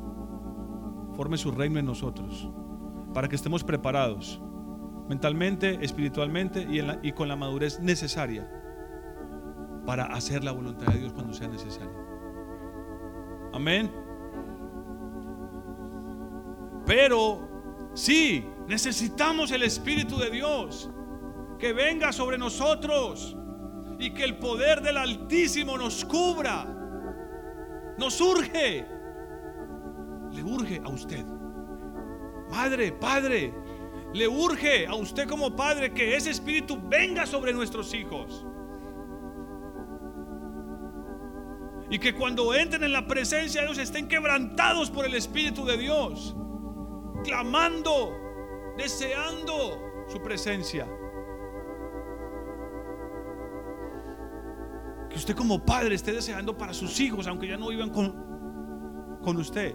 forme 1.15 1.37
su 1.37 1.51
reino 1.51 1.79
en 1.79 1.87
nosotros, 1.87 2.49
para 3.13 3.29
que 3.29 3.37
estemos 3.37 3.63
preparados 3.63 4.41
mentalmente, 5.09 5.85
espiritualmente 5.85 6.63
y, 6.63 6.81
y 7.07 7.13
con 7.13 7.29
la 7.29 7.37
madurez 7.37 7.79
necesaria 7.81 8.51
para 9.87 10.07
hacer 10.07 10.43
la 10.43 10.53
voluntad 10.53 10.87
de 10.87 11.01
Dios 11.01 11.13
cuando 11.13 11.35
sea 11.35 11.49
necesario. 11.49 11.93
Amén. 13.53 14.04
Pero 16.87 17.55
Sí, 17.95 18.45
necesitamos 18.67 19.53
el 19.53 19.63
Espíritu 19.63 20.19
de 20.19 20.31
Dios 20.31 20.91
que 21.61 21.73
venga 21.73 22.13
sobre 22.13 22.37
nosotros 22.37 23.37
y 24.01 24.11
que 24.11 24.25
el 24.25 24.37
poder 24.39 24.83
del 24.83 24.97
Altísimo 24.97 25.79
nos 25.79 26.05
cubra. 26.05 26.67
Nos 27.97 28.21
urge. 28.21 28.85
Le 30.33 30.43
urge 30.43 30.83
a 30.85 30.89
usted. 30.89 31.25
Madre, 32.51 32.91
padre, 32.91 33.55
le 34.13 34.27
urge 34.27 34.89
a 34.89 34.97
usted 34.97 35.29
como 35.29 35.55
padre 35.55 35.95
que 35.95 36.17
ese 36.17 36.31
Espíritu 36.31 36.77
venga 36.89 37.27
sobre 37.27 37.53
nuestros 37.53 37.95
hijos. 37.95 38.45
Y 41.89 42.01
que 42.01 42.13
cuando 42.13 42.53
entren 42.53 42.83
en 42.83 42.93
la 42.93 43.07
presencia 43.07 43.61
de 43.61 43.69
Dios 43.69 43.79
estén 43.79 44.09
quebrantados 44.09 44.91
por 44.91 45.05
el 45.05 45.15
Espíritu 45.15 45.65
de 45.65 45.77
Dios 45.79 46.35
clamando, 47.25 48.75
deseando 48.77 50.05
su 50.07 50.21
presencia. 50.23 50.87
Que 55.11 55.17
usted 55.17 55.35
como 55.35 55.65
padre 55.65 55.95
esté 55.95 56.13
deseando 56.13 56.57
para 56.57 56.73
sus 56.73 57.01
hijos, 57.01 57.27
aunque 57.27 57.49
ya 57.49 57.57
no 57.57 57.69
vivan 57.69 57.91
con, 57.91 59.19
con 59.23 59.37
usted. 59.39 59.75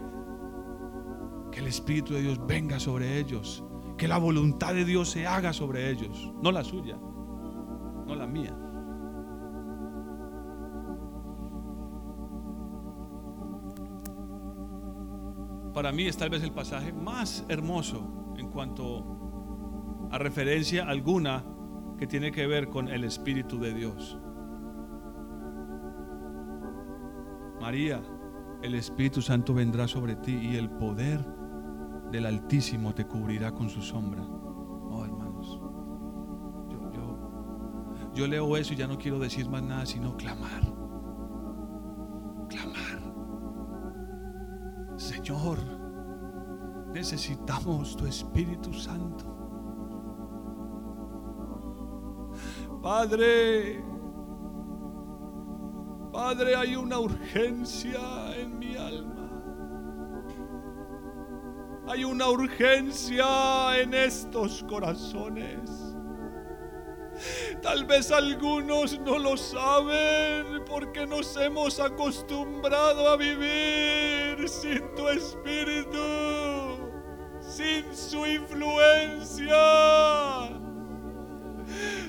Que 1.50 1.60
el 1.60 1.66
Espíritu 1.66 2.14
de 2.14 2.22
Dios 2.22 2.46
venga 2.46 2.78
sobre 2.78 3.18
ellos. 3.18 3.64
Que 3.98 4.08
la 4.08 4.18
voluntad 4.18 4.72
de 4.72 4.84
Dios 4.84 5.10
se 5.10 5.26
haga 5.26 5.52
sobre 5.52 5.90
ellos. 5.90 6.32
No 6.40 6.52
la 6.52 6.64
suya, 6.64 6.96
no 6.96 8.14
la 8.14 8.26
mía. 8.26 8.56
Para 15.80 15.92
mí 15.92 16.06
es 16.06 16.18
tal 16.18 16.28
vez 16.28 16.42
el 16.42 16.52
pasaje 16.52 16.92
más 16.92 17.42
hermoso 17.48 18.34
en 18.36 18.50
cuanto 18.50 20.08
a 20.12 20.18
referencia 20.18 20.84
alguna 20.84 21.42
que 21.98 22.06
tiene 22.06 22.30
que 22.30 22.46
ver 22.46 22.68
con 22.68 22.88
el 22.88 23.02
Espíritu 23.02 23.58
de 23.58 23.72
Dios. 23.72 24.18
María, 27.62 28.02
el 28.62 28.74
Espíritu 28.74 29.22
Santo 29.22 29.54
vendrá 29.54 29.88
sobre 29.88 30.16
ti 30.16 30.34
y 30.34 30.56
el 30.56 30.68
poder 30.68 31.24
del 32.12 32.26
Altísimo 32.26 32.94
te 32.94 33.06
cubrirá 33.06 33.50
con 33.50 33.70
su 33.70 33.80
sombra. 33.80 34.22
Oh, 34.22 35.02
hermanos, 35.02 35.62
yo, 38.12 38.26
leo 38.26 38.54
eso 38.58 38.74
y 38.74 38.76
ya 38.76 38.86
no 38.86 38.98
quiero 38.98 39.18
decir 39.18 39.48
más 39.48 39.62
nada 39.62 39.86
sino 39.86 40.14
clamar. 40.18 40.60
Señor, 45.00 45.58
necesitamos 46.92 47.96
tu 47.96 48.06
Espíritu 48.06 48.72
Santo. 48.72 49.24
Padre, 52.82 53.84
Padre, 56.12 56.56
hay 56.56 56.76
una 56.76 56.98
urgencia 56.98 58.34
en 58.36 58.58
mi 58.58 58.76
alma. 58.76 59.30
Hay 61.86 62.04
una 62.04 62.28
urgencia 62.28 63.80
en 63.80 63.94
estos 63.94 64.62
corazones. 64.64 65.90
Tal 67.62 67.84
vez 67.84 68.10
algunos 68.10 68.98
no 69.00 69.18
lo 69.18 69.36
saben 69.36 70.64
porque 70.66 71.06
nos 71.06 71.36
hemos 71.36 71.78
acostumbrado 71.78 73.08
a 73.08 73.16
vivir 73.16 74.48
sin 74.48 74.82
tu 74.94 75.08
espíritu, 75.08 75.98
sin 77.60 77.94
su 77.94 78.26
influencia, 78.26 79.54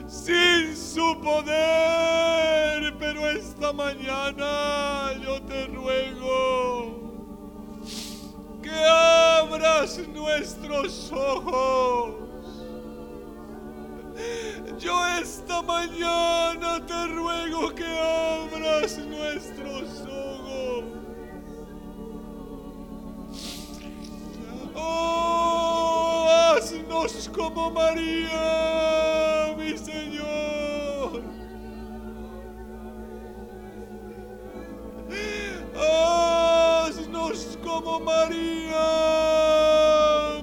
sin 0.08 0.78
su 0.78 1.20
poder. 1.22 2.96
Pero 2.98 3.30
esta 3.30 3.74
mañana 3.74 5.14
yo 5.24 5.42
te 5.42 5.66
ruego 5.68 7.12
que 8.62 8.71
abras 8.71 10.00
nuestros 10.13 11.12
ojos 11.12 12.15
yo 14.80 15.08
esta 15.21 15.62
mañana 15.62 16.86
te 16.86 17.08
ruego 17.08 17.73
que 17.75 17.86
abras 17.86 18.98
nuestros 19.00 20.02
ojos. 20.08 20.84
Oh, 24.75 25.21
como 27.36 27.71
María, 27.71 29.56
mi 29.58 29.77
Señor. 29.77 31.21
Haznos 35.75 37.58
como 37.63 38.00
María, 38.00 38.84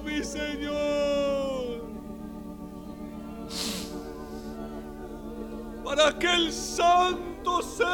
mi 0.04 0.22
Señor. 0.24 1.08
para 5.88 6.12
que 6.18 6.26
el 6.26 6.52
santo 6.52 7.62
ser, 7.62 7.86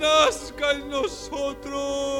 nazca 0.00 0.72
en 0.72 0.90
nosotros. 0.90 2.19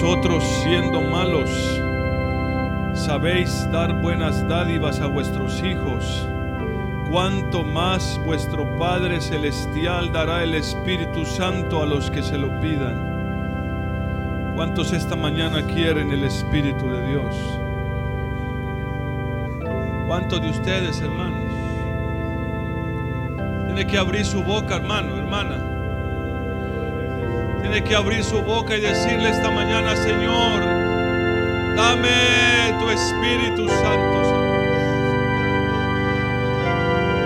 Vosotros 0.00 0.44
siendo 0.62 1.00
malos 1.00 1.48
sabéis 2.92 3.66
dar 3.72 4.02
buenas 4.02 4.46
dádivas 4.46 5.00
a 5.00 5.06
vuestros 5.06 5.62
hijos, 5.62 6.28
cuanto 7.10 7.64
más 7.64 8.20
vuestro 8.26 8.76
Padre 8.78 9.22
Celestial 9.22 10.12
dará 10.12 10.42
el 10.42 10.54
Espíritu 10.54 11.24
Santo 11.24 11.82
a 11.82 11.86
los 11.86 12.10
que 12.10 12.22
se 12.22 12.36
lo 12.36 12.60
pidan. 12.60 14.52
¿Cuántos 14.54 14.92
esta 14.92 15.16
mañana 15.16 15.62
quieren 15.62 16.12
el 16.12 16.24
Espíritu 16.24 16.90
de 16.90 17.08
Dios? 17.08 17.34
¿Cuántos 20.06 20.42
de 20.42 20.50
ustedes, 20.50 21.00
hermanos? 21.00 21.50
Tiene 23.64 23.86
que 23.86 23.96
abrir 23.96 24.26
su 24.26 24.42
boca, 24.42 24.76
hermano, 24.76 25.16
hermana. 25.16 25.75
Tiene 27.76 27.90
que 27.90 27.94
abrir 27.94 28.24
su 28.24 28.40
boca 28.40 28.74
y 28.74 28.80
decirle 28.80 29.28
esta 29.28 29.50
mañana, 29.50 29.94
Señor, 29.96 30.64
dame 31.76 32.72
tu 32.80 32.88
Espíritu 32.88 33.68
Santo. 33.68 34.22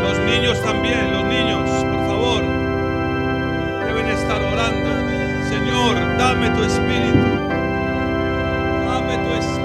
Los 0.03 0.19
niños 0.27 0.61
también, 0.65 1.13
los 1.13 1.25
niños, 1.27 1.71
por 1.85 2.07
favor, 2.09 2.43
deben 3.87 4.09
estar 4.09 4.43
orando. 4.43 4.91
Señor, 5.51 6.19
dame 6.19 6.51
tu 6.51 6.65
Espíritu. 6.65 7.29
Dame 8.89 9.19
tu 9.19 9.35
Espíritu 9.35 9.60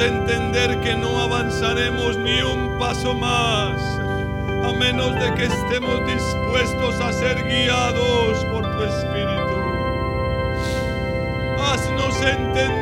Entender 0.00 0.78
que 0.80 0.94
no 0.94 1.18
avanzaremos 1.20 2.16
ni 2.18 2.40
un 2.40 2.78
paso 2.78 3.14
más 3.14 3.80
a 4.64 4.72
menos 4.72 5.12
de 5.14 5.34
que 5.34 5.46
estemos 5.46 6.06
dispuestos 6.06 7.00
a 7.00 7.12
ser 7.12 7.42
guiados 7.42 8.44
por 8.44 8.62
tu 8.62 8.84
Espíritu. 8.84 9.58
Haznos 11.58 12.22
entender, 12.22 12.77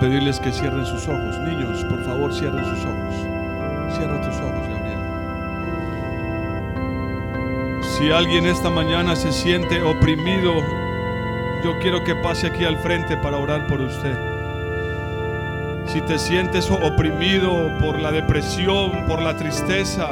pedirles 0.00 0.40
que 0.40 0.52
cierren 0.52 0.86
sus 0.86 1.08
ojos. 1.08 1.38
Niños, 1.40 1.84
por 1.84 2.02
favor, 2.04 2.32
cierren 2.32 2.64
sus 2.64 2.84
ojos. 2.84 3.14
Cierra 3.96 4.20
tus 4.20 4.36
ojos, 4.36 4.68
Gabriel. 4.68 4.98
Si 7.82 8.10
alguien 8.10 8.46
esta 8.46 8.70
mañana 8.70 9.16
se 9.16 9.32
siente 9.32 9.82
oprimido, 9.82 10.54
yo 11.64 11.78
quiero 11.80 12.04
que 12.04 12.14
pase 12.14 12.46
aquí 12.46 12.64
al 12.64 12.78
frente 12.78 13.16
para 13.16 13.38
orar 13.38 13.66
por 13.66 13.80
usted. 13.80 14.16
Si 15.86 16.00
te 16.02 16.18
sientes 16.18 16.70
oprimido 16.70 17.76
por 17.80 17.98
la 17.98 18.12
depresión, 18.12 19.06
por 19.06 19.22
la 19.22 19.36
tristeza, 19.36 20.08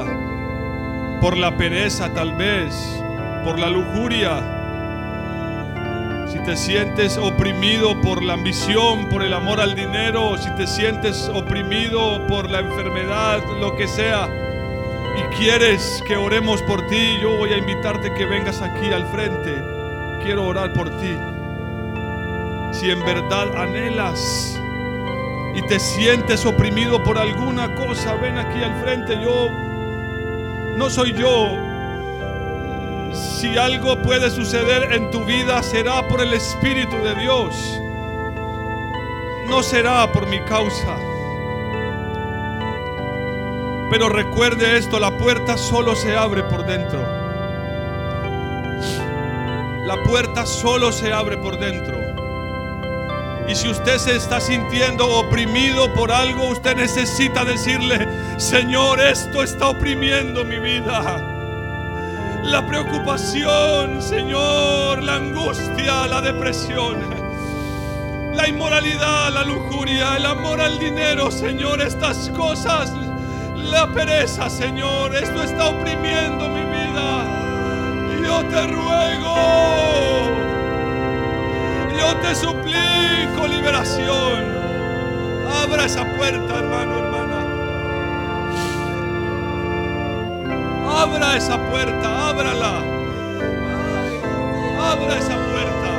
por 1.20 1.36
la 1.36 1.56
pereza 1.56 2.12
tal 2.14 2.32
vez, 2.32 2.74
por 3.44 3.58
la 3.58 3.68
lujuria, 3.68 4.55
te 6.46 6.56
sientes 6.56 7.18
oprimido 7.18 8.00
por 8.02 8.22
la 8.22 8.34
ambición, 8.34 9.08
por 9.08 9.24
el 9.24 9.34
amor 9.34 9.60
al 9.60 9.74
dinero, 9.74 10.38
si 10.38 10.48
te 10.52 10.68
sientes 10.68 11.28
oprimido 11.34 12.24
por 12.28 12.48
la 12.48 12.60
enfermedad, 12.60 13.42
lo 13.60 13.74
que 13.74 13.88
sea, 13.88 14.28
y 15.18 15.36
quieres 15.36 16.04
que 16.06 16.16
oremos 16.16 16.62
por 16.62 16.86
ti, 16.86 17.18
yo 17.20 17.36
voy 17.36 17.52
a 17.52 17.58
invitarte 17.58 18.14
que 18.14 18.26
vengas 18.26 18.62
aquí 18.62 18.92
al 18.92 19.04
frente. 19.08 19.60
Quiero 20.22 20.46
orar 20.46 20.72
por 20.72 20.88
ti. 21.00 21.18
Si 22.70 22.90
en 22.90 23.04
verdad 23.04 23.48
anhelas 23.56 24.56
y 25.52 25.62
te 25.62 25.80
sientes 25.80 26.46
oprimido 26.46 27.02
por 27.02 27.18
alguna 27.18 27.74
cosa, 27.74 28.14
ven 28.14 28.38
aquí 28.38 28.62
al 28.62 28.80
frente. 28.82 29.20
Yo 29.20 29.50
no 30.76 30.90
soy 30.90 31.12
yo. 31.12 31.75
Si 33.38 33.58
algo 33.58 34.00
puede 34.00 34.30
suceder 34.30 34.94
en 34.94 35.10
tu 35.10 35.22
vida, 35.26 35.62
será 35.62 36.08
por 36.08 36.22
el 36.22 36.32
Espíritu 36.32 36.96
de 37.04 37.14
Dios. 37.16 37.54
No 39.46 39.62
será 39.62 40.10
por 40.10 40.26
mi 40.26 40.40
causa. 40.46 40.96
Pero 43.90 44.08
recuerde 44.08 44.78
esto, 44.78 44.98
la 44.98 45.18
puerta 45.18 45.58
solo 45.58 45.94
se 45.94 46.16
abre 46.16 46.44
por 46.44 46.64
dentro. 46.64 46.98
La 49.84 50.02
puerta 50.08 50.46
solo 50.46 50.90
se 50.90 51.12
abre 51.12 51.36
por 51.36 51.58
dentro. 51.58 51.98
Y 53.46 53.54
si 53.54 53.68
usted 53.68 53.98
se 53.98 54.16
está 54.16 54.40
sintiendo 54.40 55.06
oprimido 55.10 55.92
por 55.92 56.10
algo, 56.10 56.48
usted 56.48 56.74
necesita 56.74 57.44
decirle, 57.44 58.08
Señor, 58.38 58.98
esto 58.98 59.42
está 59.42 59.68
oprimiendo 59.68 60.42
mi 60.42 60.58
vida. 60.58 61.25
La 62.46 62.64
preocupación, 62.64 64.00
Señor, 64.00 65.02
la 65.02 65.16
angustia, 65.16 66.06
la 66.06 66.20
depresión, 66.20 66.96
la 68.34 68.48
inmoralidad, 68.48 69.32
la 69.32 69.42
lujuria, 69.42 70.16
el 70.16 70.24
amor 70.26 70.60
al 70.60 70.78
dinero, 70.78 71.32
Señor, 71.32 71.82
estas 71.82 72.30
cosas, 72.30 72.92
la 73.56 73.92
pereza, 73.92 74.48
Señor, 74.48 75.14
esto 75.16 75.42
está 75.42 75.66
oprimiendo 75.66 76.48
mi 76.48 76.62
vida. 76.62 77.24
Yo 78.24 78.44
te 78.44 78.66
ruego, 78.68 79.36
yo 81.98 82.16
te 82.22 82.34
suplico 82.34 83.48
liberación. 83.48 84.54
Abra 85.64 85.84
esa 85.84 86.04
puerta, 86.16 86.58
hermano, 86.58 87.05
Abra 91.06 91.36
esa 91.36 91.56
puerta, 91.70 92.28
ábrala. 92.30 92.82
Abra 94.90 95.18
esa 95.18 95.36
puerta. 95.36 95.90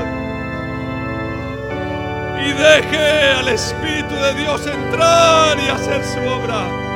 Y 2.45 2.51
deje 2.51 3.31
al 3.39 3.47
Espíritu 3.47 4.15
de 4.15 4.33
Dios 4.33 4.67
entrar 4.67 5.57
y 5.59 5.69
hacer 5.69 6.03
su 6.03 6.19
obra. 6.29 6.86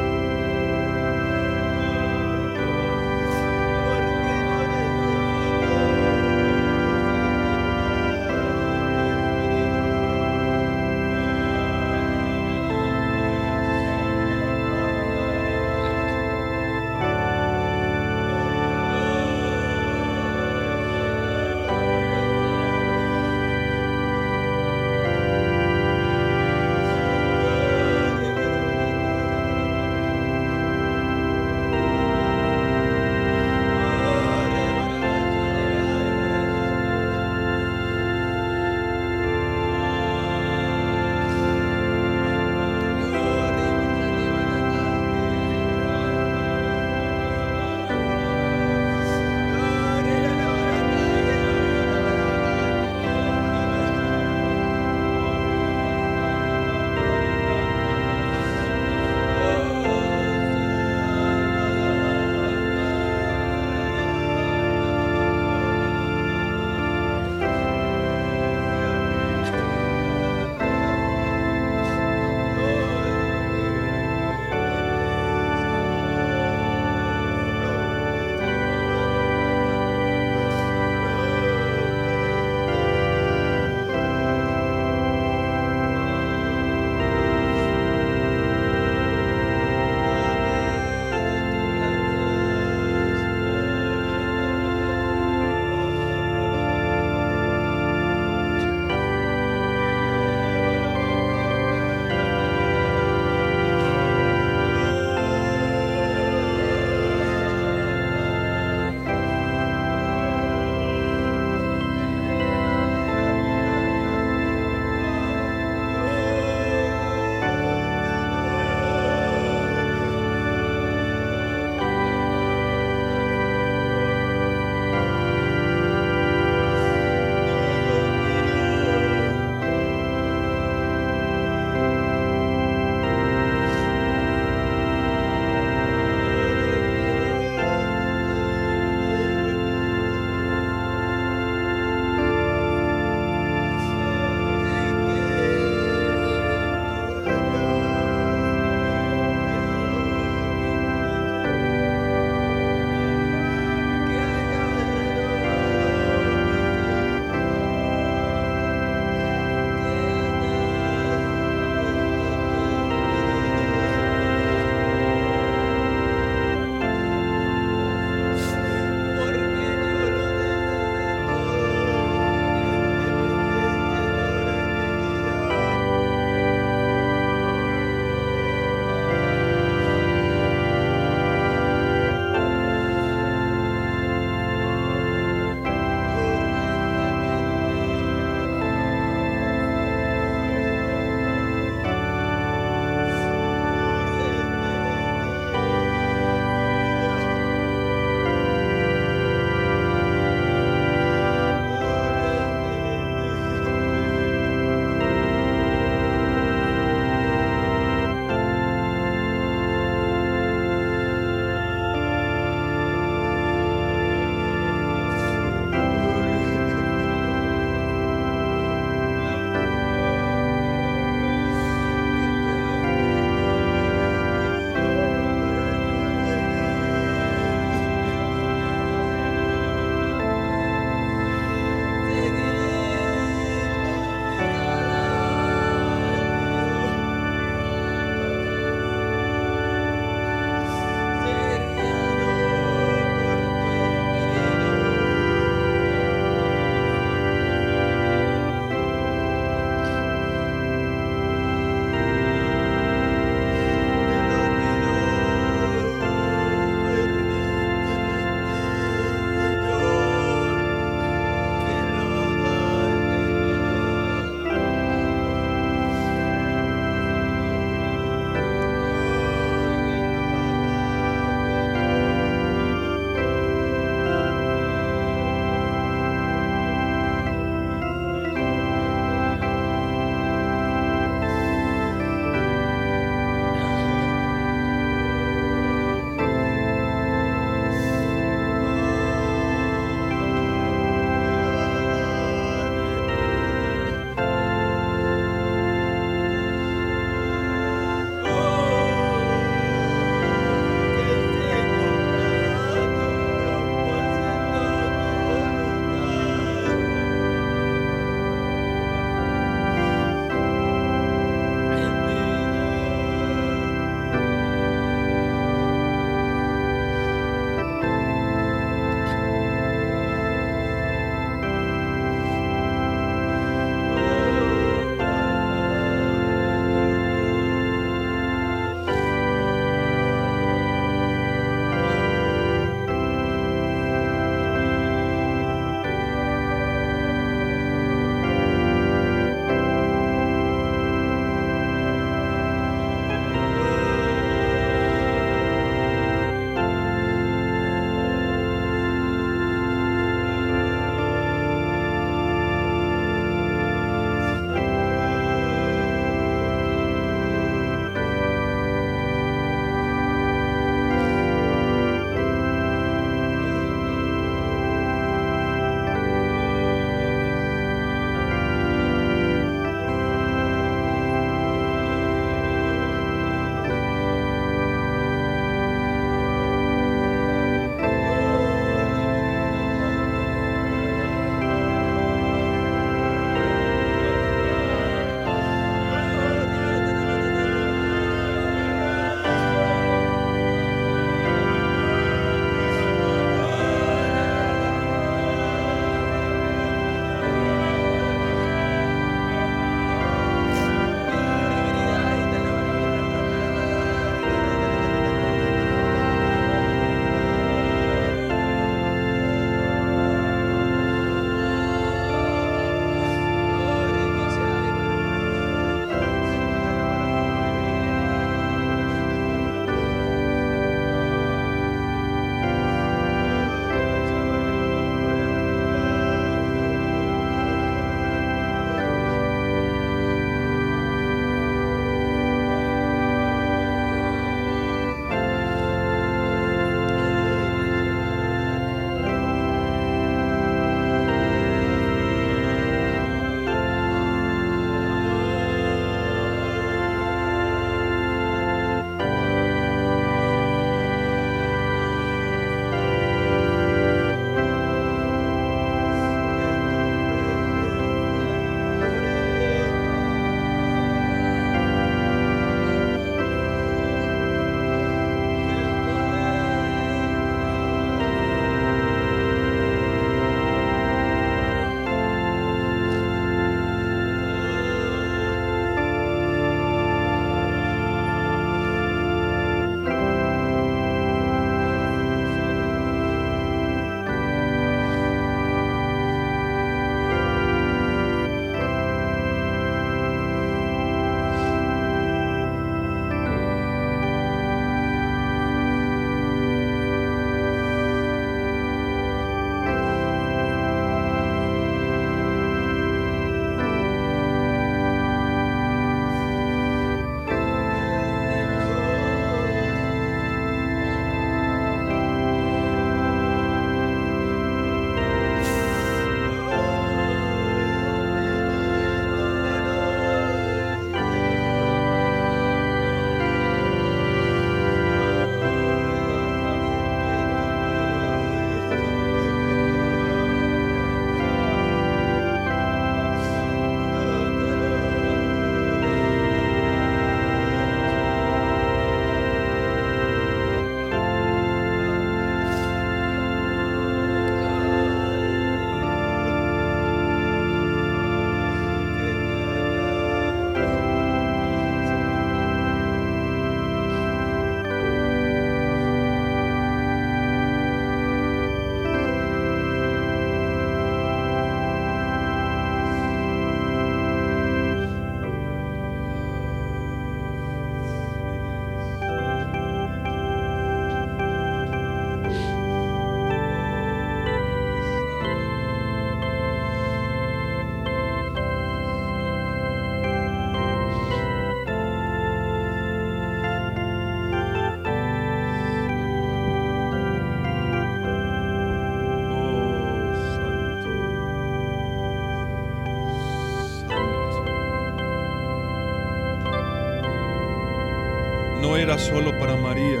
Era 598.92 599.00
solo 599.00 599.32
para 599.38 599.56
María. 599.56 600.00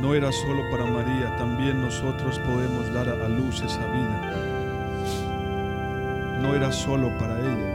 No 0.00 0.14
era 0.14 0.32
solo 0.32 0.62
para 0.70 0.86
María, 0.86 1.36
también 1.36 1.82
nosotros 1.82 2.38
podemos 2.38 2.90
dar 2.94 3.10
a 3.10 3.28
luz 3.28 3.60
esa 3.60 3.86
vida. 3.88 4.32
No 6.40 6.54
era 6.54 6.72
solo 6.72 7.10
para 7.18 7.38
ella. 7.38 7.74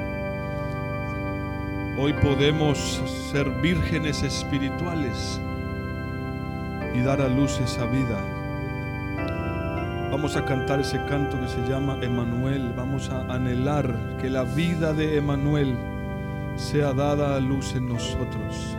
Hoy 1.99 2.13
podemos 2.13 3.03
ser 3.31 3.47
vírgenes 3.61 4.23
espirituales 4.23 5.39
y 6.95 7.01
dar 7.01 7.21
a 7.21 7.27
luz 7.27 7.59
esa 7.59 7.85
vida. 7.85 8.17
Vamos 10.09 10.35
a 10.35 10.43
cantar 10.43 10.79
ese 10.79 10.97
canto 11.05 11.39
que 11.39 11.49
se 11.49 11.61
llama 11.69 11.99
Emanuel. 12.01 12.73
Vamos 12.75 13.11
a 13.11 13.31
anhelar 13.31 13.95
que 14.19 14.31
la 14.31 14.41
vida 14.41 14.91
de 14.91 15.17
Emanuel 15.17 15.77
sea 16.55 16.93
dada 16.93 17.35
a 17.35 17.39
luz 17.39 17.75
en 17.75 17.87
nosotros. 17.87 18.77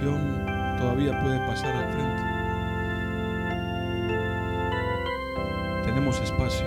Todavía 0.00 1.20
puede 1.22 1.38
pasar 1.46 1.74
al 1.74 1.92
frente. 1.92 2.22
Tenemos 5.84 6.20
espacio. 6.20 6.66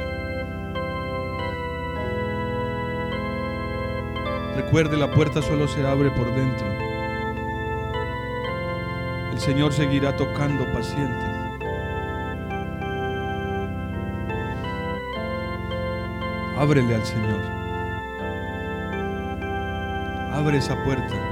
Recuerde, 4.55 4.97
la 4.97 5.09
puerta 5.11 5.41
solo 5.41 5.67
se 5.67 5.85
abre 5.85 6.11
por 6.11 6.33
dentro. 6.35 6.67
El 9.31 9.39
Señor 9.39 9.73
seguirá 9.73 10.15
tocando 10.15 10.65
paciente. 10.73 11.25
Ábrele 16.57 16.95
al 16.95 17.05
Señor. 17.05 17.41
Abre 20.33 20.57
esa 20.57 20.75
puerta. 20.83 21.30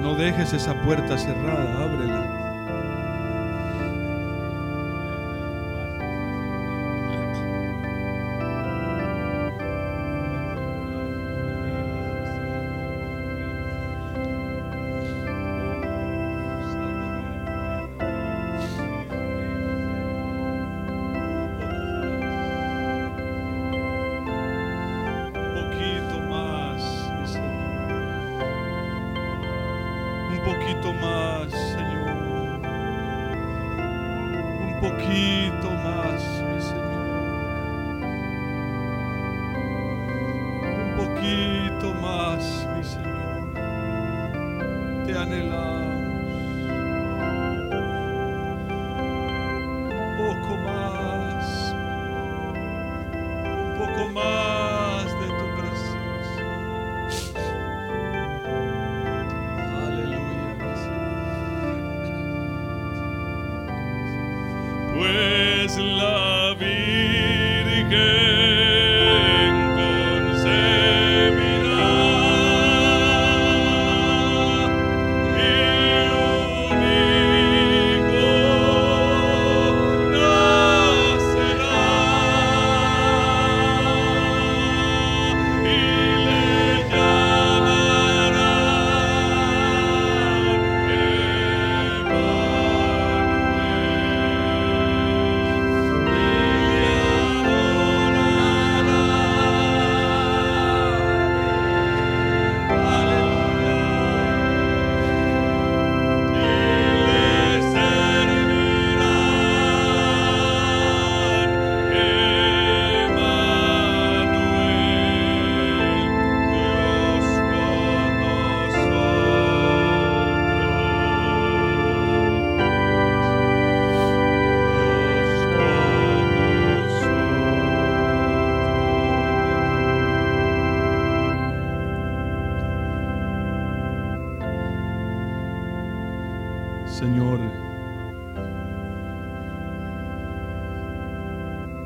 No 0.00 0.14
dejes 0.14 0.54
esa 0.54 0.74
puerta 0.74 1.18
cerrada, 1.18 1.84
ábrela. 1.84 2.39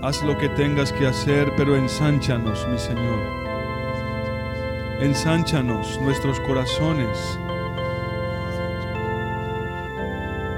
Haz 0.04 0.22
lo 0.22 0.36
que 0.36 0.50
tengas 0.50 0.92
que 0.92 1.06
hacer, 1.06 1.50
pero 1.56 1.76
ensánchanos, 1.76 2.68
mi 2.68 2.78
Señor. 2.78 3.20
Ensánchanos 5.00 5.98
nuestros 6.02 6.38
corazones 6.40 7.38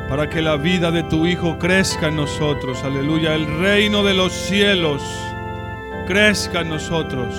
para 0.08 0.28
que 0.28 0.42
la 0.42 0.56
vida 0.56 0.90
de 0.90 1.04
tu 1.04 1.26
Hijo 1.26 1.60
crezca 1.60 2.08
en 2.08 2.16
nosotros. 2.16 2.82
Aleluya. 2.82 3.36
El 3.36 3.46
reino 3.60 4.02
de 4.02 4.14
los 4.14 4.32
cielos 4.32 5.00
crezca 6.08 6.62
en 6.62 6.70
nosotros. 6.70 7.32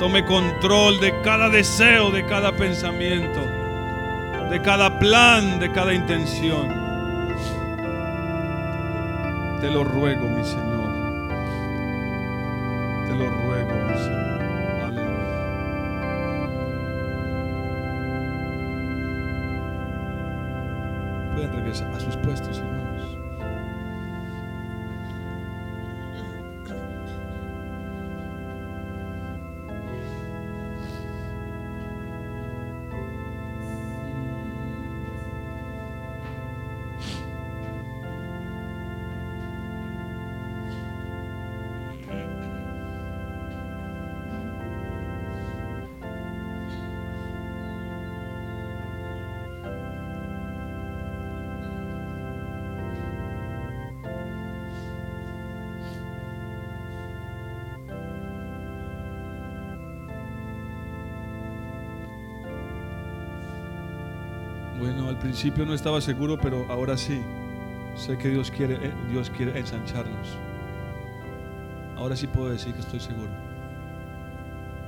Tome 0.00 0.24
control 0.24 0.98
de 0.98 1.14
cada 1.22 1.48
deseo, 1.48 2.10
de 2.10 2.26
cada 2.26 2.50
pensamiento, 2.50 3.46
de 4.50 4.60
cada 4.60 4.98
plan, 4.98 5.60
de 5.60 5.70
cada 5.70 5.94
intención. 5.94 6.66
Te 9.60 9.70
lo 9.70 9.84
ruego, 9.84 10.28
mi 10.28 10.44
Señor. 10.44 10.75
Al 65.16 65.22
principio 65.22 65.64
no 65.64 65.72
estaba 65.72 65.98
seguro, 66.02 66.38
pero 66.38 66.66
ahora 66.68 66.94
sí. 66.94 67.22
Sé 67.94 68.18
que 68.18 68.28
Dios 68.28 68.50
quiere, 68.50 68.74
eh, 68.74 68.92
Dios 69.10 69.30
quiere 69.30 69.58
ensancharnos. 69.58 70.36
Ahora 71.96 72.14
sí 72.14 72.26
puedo 72.26 72.50
decir 72.50 72.74
que 72.74 72.80
estoy 72.80 73.00
seguro. 73.00 73.30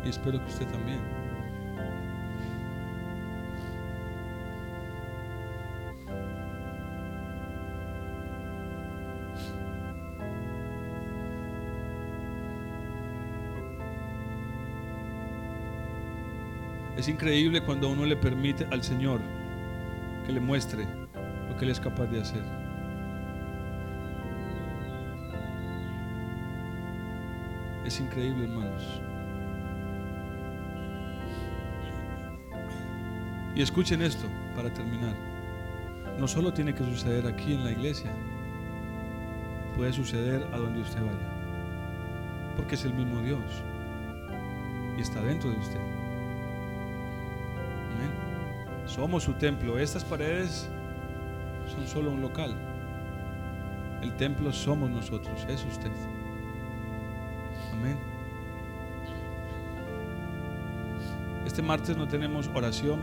Y 0.04 0.10
espero 0.10 0.38
que 0.38 0.50
usted 0.50 0.66
también. 0.66 1.00
Es 16.98 17.08
increíble 17.08 17.62
cuando 17.62 17.88
uno 17.88 18.04
le 18.04 18.16
permite 18.16 18.66
al 18.70 18.82
Señor 18.82 19.37
que 20.28 20.34
le 20.34 20.40
muestre 20.40 20.86
lo 21.48 21.56
que 21.56 21.64
Él 21.64 21.70
es 21.70 21.80
capaz 21.80 22.04
de 22.08 22.20
hacer. 22.20 22.42
Es 27.86 27.98
increíble, 27.98 28.44
hermanos. 28.44 29.00
Y 33.56 33.62
escuchen 33.62 34.02
esto 34.02 34.26
para 34.54 34.70
terminar. 34.74 35.14
No 36.18 36.28
solo 36.28 36.52
tiene 36.52 36.74
que 36.74 36.84
suceder 36.84 37.26
aquí 37.26 37.54
en 37.54 37.64
la 37.64 37.70
iglesia, 37.70 38.12
puede 39.76 39.94
suceder 39.94 40.46
a 40.52 40.58
donde 40.58 40.82
usted 40.82 41.00
vaya. 41.00 42.54
Porque 42.54 42.74
es 42.74 42.84
el 42.84 42.92
mismo 42.92 43.22
Dios. 43.22 43.40
Y 44.98 45.00
está 45.00 45.22
dentro 45.22 45.50
de 45.50 45.56
usted. 45.56 45.97
Somos 48.98 49.22
su 49.22 49.34
templo. 49.34 49.78
Estas 49.78 50.04
paredes 50.04 50.68
son 51.72 51.86
solo 51.86 52.10
un 52.10 52.20
local. 52.20 52.52
El 54.02 54.12
templo 54.16 54.52
somos 54.52 54.90
nosotros, 54.90 55.46
es 55.48 55.64
usted. 55.64 55.92
Amén. 57.72 57.96
Este 61.46 61.62
martes 61.62 61.96
no 61.96 62.08
tenemos 62.08 62.50
oración, 62.52 62.98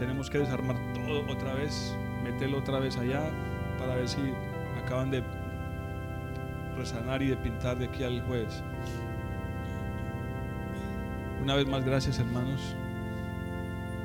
tenemos 0.00 0.28
que 0.28 0.38
desarmar 0.38 0.74
todo 0.94 1.24
otra 1.32 1.54
vez, 1.54 1.96
meterlo 2.24 2.58
otra 2.58 2.80
vez 2.80 2.96
allá 2.98 3.22
para 3.78 3.94
ver 3.94 4.08
si 4.08 4.20
acaban 4.84 5.12
de 5.12 5.22
resanar 6.76 7.22
y 7.22 7.28
de 7.28 7.36
pintar 7.36 7.78
de 7.78 7.84
aquí 7.84 8.02
al 8.02 8.20
jueves. 8.22 8.64
Una 11.40 11.54
vez 11.54 11.68
más, 11.68 11.84
gracias 11.84 12.18
hermanos. 12.18 12.74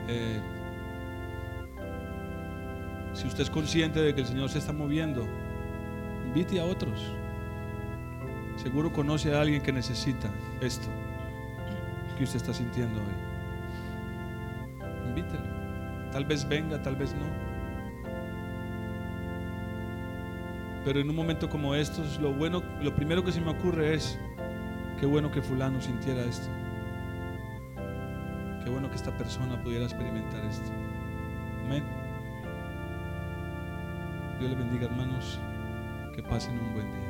Eh, 0.07 0.39
si 3.15 3.27
usted 3.27 3.43
es 3.43 3.49
consciente 3.49 4.01
de 4.01 4.13
que 4.13 4.21
el 4.21 4.27
Señor 4.27 4.49
se 4.49 4.59
está 4.59 4.73
moviendo, 4.73 5.25
invite 6.27 6.59
a 6.59 6.65
otros. 6.65 7.13
Seguro 8.57 8.91
conoce 8.91 9.33
a 9.33 9.41
alguien 9.41 9.61
que 9.61 9.71
necesita 9.71 10.29
esto 10.61 10.87
que 12.17 12.23
usted 12.23 12.37
está 12.37 12.53
sintiendo 12.53 12.99
hoy. 12.99 15.07
Invítelo. 15.09 15.43
Tal 16.11 16.25
vez 16.25 16.47
venga, 16.47 16.81
tal 16.81 16.95
vez 16.95 17.13
no. 17.13 17.25
Pero 20.85 20.99
en 20.99 21.09
un 21.09 21.15
momento 21.15 21.49
como 21.49 21.73
estos, 21.73 22.19
lo 22.19 22.33
bueno, 22.33 22.61
lo 22.81 22.95
primero 22.95 23.23
que 23.23 23.31
se 23.31 23.41
me 23.41 23.51
ocurre 23.51 23.95
es 23.95 24.19
qué 24.99 25.05
bueno 25.05 25.31
que 25.31 25.41
fulano 25.41 25.81
sintiera 25.81 26.21
esto. 26.21 26.47
Qué 28.63 28.69
bueno 28.69 28.89
que 28.89 28.95
esta 28.95 29.15
persona 29.17 29.61
pudiera 29.61 29.85
experimentar 29.85 30.43
esto. 30.45 30.71
Amén. 31.65 32.04
Dios 34.39 34.49
les 34.49 34.59
bendiga, 34.59 34.85
hermanos. 34.87 35.39
Que 36.13 36.21
pasen 36.21 36.59
un 36.59 36.73
buen 36.73 36.91
día. 36.93 37.04